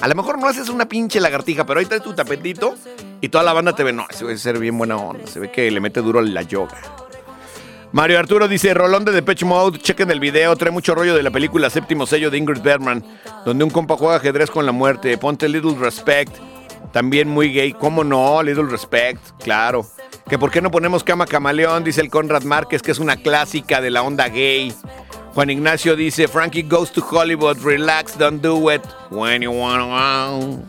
[0.00, 2.74] A lo mejor no haces una pinche lagartija, pero ahí traes tu tapetito
[3.20, 3.92] y toda la banda te ve.
[3.92, 5.26] No, ese debe ser bien buena onda.
[5.26, 6.80] Se ve que le mete duro la yoga.
[7.92, 11.30] Mario Arturo dice, Rolón de Depeche Mode, chequen el video, trae mucho rollo de la
[11.30, 13.04] película Séptimo Sello de Ingrid Bergman,
[13.44, 16.34] donde un compa juega ajedrez con la muerte, ponte Little Respect,
[16.90, 18.42] también muy gay, ¿cómo no?
[18.42, 19.84] Little Respect, claro.
[20.26, 23.82] Que por qué no ponemos Cama Camaleón, dice el Conrad Márquez, que es una clásica
[23.82, 24.72] de la onda gay.
[25.34, 30.62] Juan Ignacio dice, Frankie goes to Hollywood, relax, don't do it when you wanna.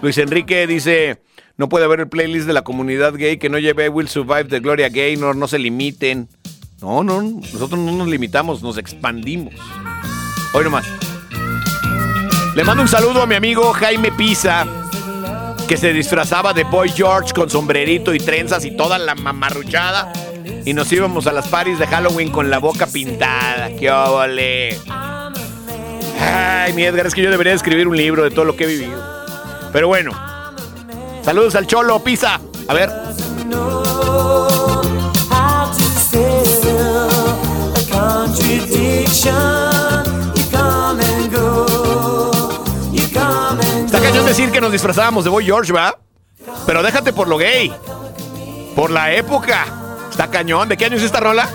[0.00, 1.20] Luis Enrique dice,
[1.58, 4.60] no puede haber el playlist de la comunidad gay que no lleve Will Survive de
[4.60, 6.26] Gloria Gaynor, no se limiten.
[6.84, 9.54] No, no, nosotros no nos limitamos, nos expandimos.
[10.52, 10.84] Hoy nomás.
[12.54, 14.66] Le mando un saludo a mi amigo Jaime Pisa,
[15.66, 20.12] que se disfrazaba de Boy George con sombrerito y trenzas y toda la mamarruchada.
[20.66, 23.70] Y nos íbamos a las paris de Halloween con la boca pintada.
[23.80, 24.78] ¡Qué óvole!
[26.20, 28.66] Ay, mi Edgar, es que yo debería escribir un libro de todo lo que he
[28.66, 29.02] vivido.
[29.72, 30.12] Pero bueno.
[31.22, 32.38] Saludos al Cholo, Pisa.
[32.68, 32.90] A ver.
[43.86, 45.96] Está cañón decir que nos disfrazábamos de Boy George, ¿va?
[46.66, 47.72] Pero déjate por lo gay.
[48.74, 49.66] Por la época.
[50.10, 50.68] Está cañón.
[50.68, 51.48] ¿De qué año es esta rola?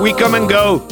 [0.00, 0.86] We come and go.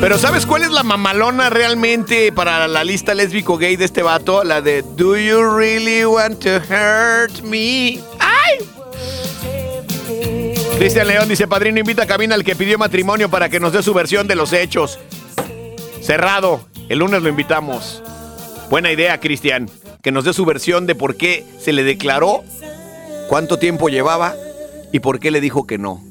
[0.00, 4.44] Pero ¿sabes cuál es la mamalona realmente para la lista lésbico gay de este vato?
[4.44, 8.00] La de Do you really want to hurt me?
[10.78, 13.82] Cristian León dice, padrino, invita a cabina al que pidió matrimonio para que nos dé
[13.82, 14.98] su versión de los hechos.
[16.02, 16.66] Cerrado.
[16.88, 18.02] El lunes lo invitamos.
[18.68, 19.70] Buena idea, Cristian.
[20.02, 22.42] Que nos dé su versión de por qué se le declaró,
[23.28, 24.34] cuánto tiempo llevaba
[24.92, 26.02] y por qué le dijo que no.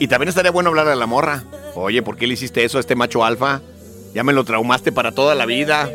[0.00, 1.44] Y también estaría bueno hablar a la morra.
[1.74, 3.60] Oye, ¿por qué le hiciste eso a este macho alfa?
[4.14, 5.90] Ya me lo traumaste para toda la vida.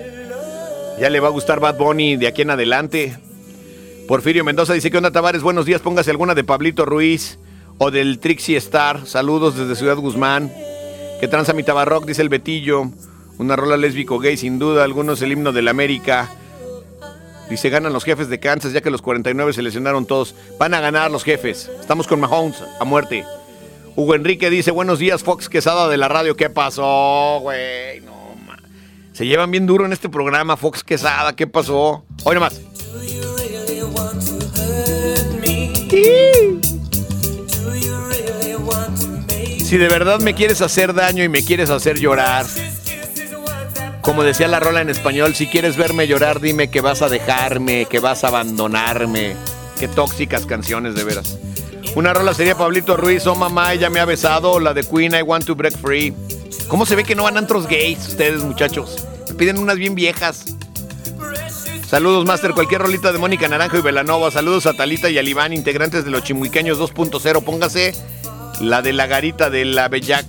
[1.00, 3.18] Ya le va a gustar Bad Bunny de aquí en adelante.
[4.08, 7.40] Porfirio Mendoza dice que onda Tavares, buenos días, póngase alguna de Pablito Ruiz
[7.78, 9.08] o del Trixie Star.
[9.08, 10.52] Saludos desde Ciudad Guzmán.
[11.22, 12.92] Que tranza mi tabarrock, dice el Betillo.
[13.38, 14.84] Una rola lésbico gay, sin duda.
[14.84, 16.30] Algunos el himno del América.
[17.50, 20.36] Dice, ganan los jefes de Kansas, ya que los 49 se lesionaron todos.
[20.60, 21.70] Van a ganar los jefes.
[21.80, 23.24] Estamos con Mahomes a muerte.
[23.96, 26.36] Hugo Enrique dice, buenos días, Fox Quesada de la radio.
[26.36, 28.02] ¿Qué pasó, güey?
[28.02, 28.58] No, ma.
[29.14, 31.36] Se llevan bien duro en este programa, Fox Quesada.
[31.36, 32.04] ¿Qué pasó?
[32.26, 32.60] Hoy nomás.
[39.64, 42.46] Si de verdad me quieres hacer daño y me quieres hacer llorar,
[44.02, 47.86] como decía la rola en español, si quieres verme llorar, dime que vas a dejarme,
[47.86, 49.36] que vas a abandonarme.
[49.80, 51.40] Qué tóxicas canciones, de veras.
[51.96, 55.22] Una rola sería Pablito Ruiz, oh mamá, ella me ha besado, la de Queen, I
[55.22, 56.14] want to break free.
[56.68, 59.08] ¿Cómo se ve que no van antros gays ustedes, muchachos?
[59.30, 60.56] Me piden unas bien viejas.
[61.94, 62.54] Saludos, Master.
[62.56, 64.32] Cualquier rolita de Mónica Naranjo y Velanova.
[64.32, 67.44] Saludos a Talita y al Iván, integrantes de los Chimuiqueños 2.0.
[67.44, 67.94] Póngase
[68.60, 70.26] La de la garita de la Bellac.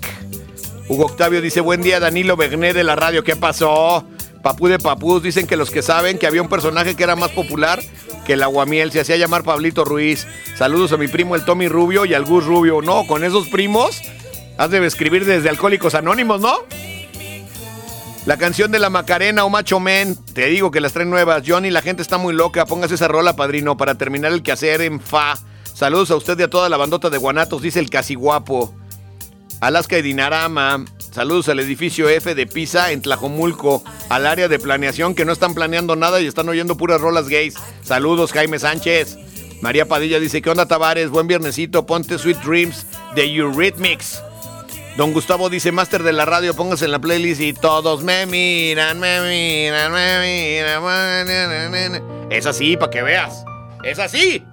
[0.91, 4.05] Hugo Octavio dice, buen día Danilo Begné de la radio, ¿qué pasó?
[4.43, 7.31] Papú de Papús, dicen que los que saben que había un personaje que era más
[7.31, 7.81] popular
[8.27, 10.27] que el aguamiel, se hacía llamar Pablito Ruiz.
[10.59, 12.83] Saludos a mi primo el Tommy Rubio y al Gus Rubio.
[12.83, 14.03] No, con esos primos
[14.59, 16.59] has de escribir desde Alcohólicos Anónimos, ¿no?
[18.27, 21.43] La canción de la Macarena o Macho Men, te digo que las traen nuevas.
[21.47, 24.99] Johnny, la gente está muy loca, póngase esa rola, padrino, para terminar el quehacer en
[24.99, 25.39] fa.
[25.75, 28.75] Saludos a usted y a toda la bandota de Guanatos, dice el casi guapo.
[29.61, 30.87] Alaska y Dinarama.
[30.99, 35.53] Saludos al edificio F de Pisa en Tlajomulco, al área de planeación que no están
[35.53, 37.57] planeando nada y están oyendo puras rolas gays.
[37.83, 39.19] Saludos, Jaime Sánchez.
[39.61, 41.11] María Padilla dice, ¿qué onda Tavares?
[41.11, 44.23] Buen viernesito, ponte Sweet Dreams de Eurythmics.
[44.97, 49.01] Don Gustavo dice, Master de la radio, póngase en la playlist y todos me miran,
[49.01, 52.31] me miran, me miran.
[52.31, 53.45] Es así, para que veas.
[53.83, 54.45] Es así.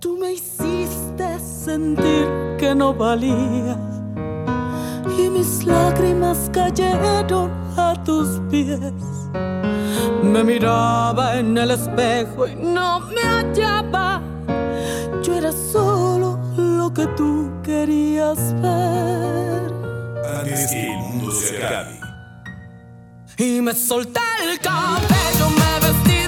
[0.00, 2.26] Tú me hiciste sentir
[2.58, 3.76] que no valía
[5.18, 8.80] y mis lágrimas cayeron a tus pies.
[10.22, 14.22] Me miraba en el espejo y no me hallaba.
[15.22, 15.99] Yo era solo
[16.80, 19.70] lo que tú querías ver.
[20.38, 22.00] Antes que el mundo se acabe.
[23.36, 26.19] Y me solté el cabello, me vestí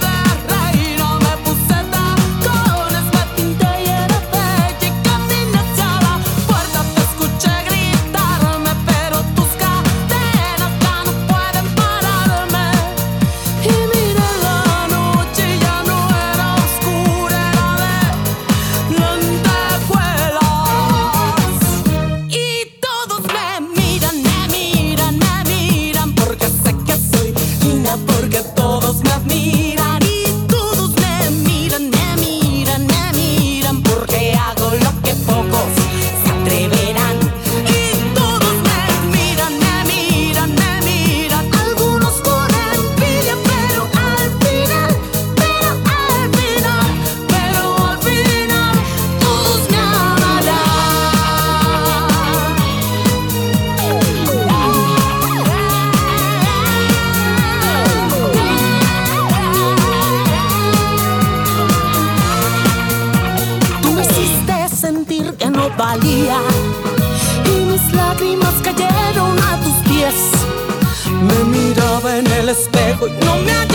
[73.12, 73.71] espejo y no me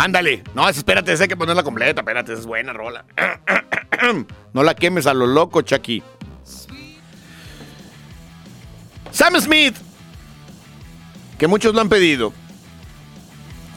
[0.00, 0.42] Ándale.
[0.54, 2.00] No, espérate, hay que ponerla completa.
[2.00, 3.04] Espérate, es buena rola.
[4.54, 6.02] No la quemes a lo loco, Chucky.
[9.10, 9.76] Sam Smith,
[11.38, 12.32] que muchos lo han pedido,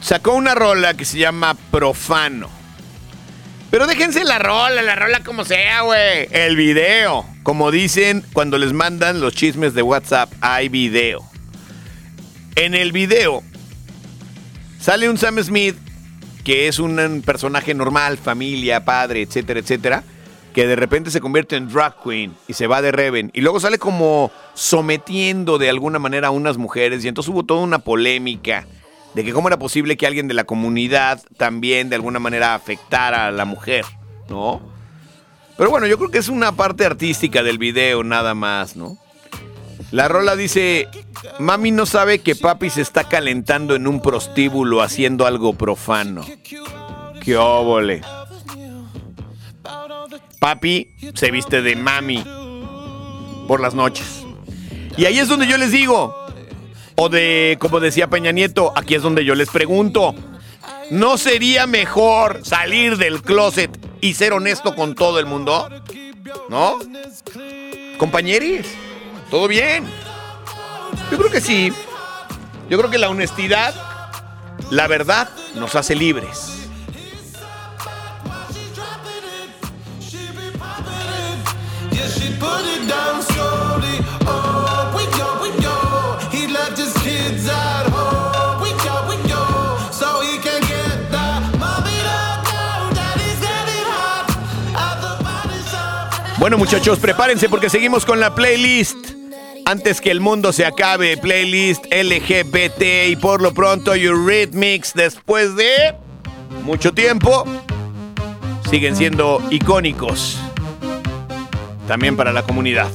[0.00, 2.48] sacó una rola que se llama Profano.
[3.70, 6.26] Pero déjense la rola, la rola como sea, güey.
[6.30, 7.26] El video.
[7.42, 11.20] Como dicen cuando les mandan los chismes de WhatsApp, hay video.
[12.56, 13.42] En el video
[14.80, 15.83] sale un Sam Smith
[16.44, 20.04] que es un personaje normal, familia, padre, etcétera, etcétera,
[20.52, 23.30] que de repente se convierte en drag queen y se va de Reven.
[23.34, 27.62] Y luego sale como sometiendo de alguna manera a unas mujeres y entonces hubo toda
[27.62, 28.66] una polémica
[29.14, 33.26] de que cómo era posible que alguien de la comunidad también de alguna manera afectara
[33.26, 33.84] a la mujer,
[34.28, 34.60] ¿no?
[35.56, 38.98] Pero bueno, yo creo que es una parte artística del video nada más, ¿no?
[39.94, 40.88] La rola dice,
[41.38, 46.26] mami no sabe que papi se está calentando en un prostíbulo haciendo algo profano.
[47.22, 48.00] ¡Qué óvole!
[50.40, 52.24] Papi se viste de mami
[53.46, 54.24] por las noches.
[54.96, 56.12] Y ahí es donde yo les digo,
[56.96, 60.16] o de, como decía Peña Nieto, aquí es donde yo les pregunto,
[60.90, 65.68] ¿no sería mejor salir del closet y ser honesto con todo el mundo?
[66.48, 66.80] ¿No?
[67.96, 68.66] Compañeris,
[69.30, 69.84] ¿todo bien?
[71.10, 71.72] Yo creo que sí.
[72.68, 73.74] Yo creo que la honestidad,
[74.70, 76.54] la verdad, nos hace libres.
[96.44, 99.13] Bueno, muchachos, prepárense porque seguimos con la playlist.
[99.66, 105.94] Antes que el mundo se acabe, playlist LGBT y por lo pronto Eurythmics después de
[106.64, 107.44] mucho tiempo
[108.70, 110.38] siguen siendo icónicos
[111.88, 112.90] también para la comunidad.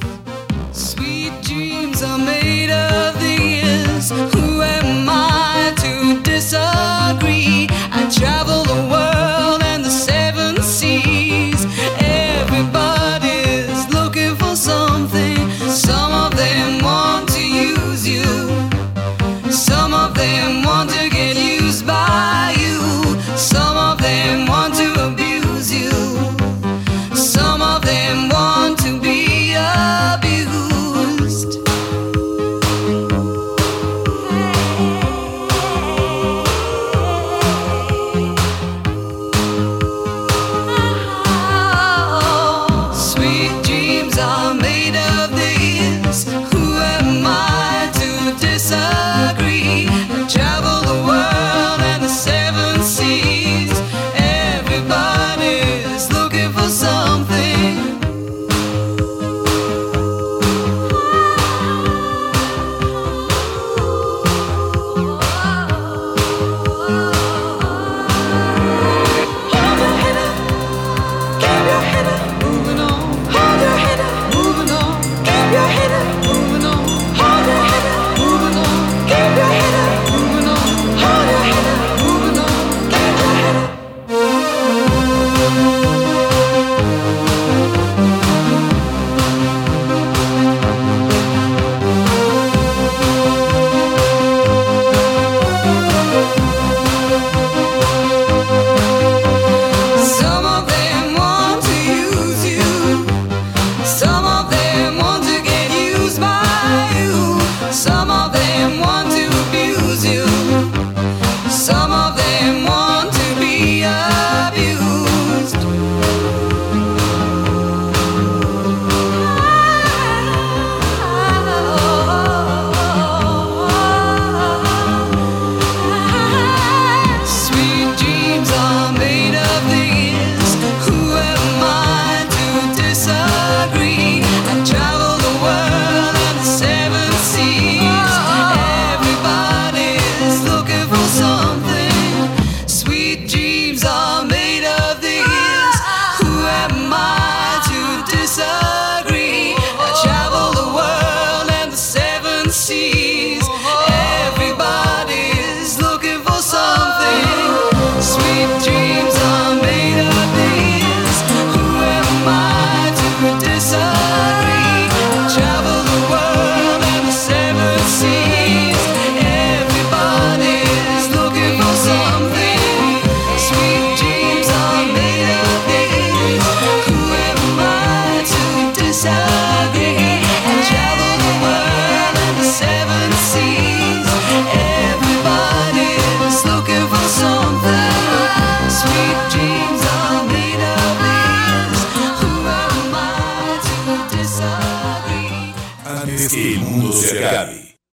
[0.71, 3.19] Sweet dreams are made of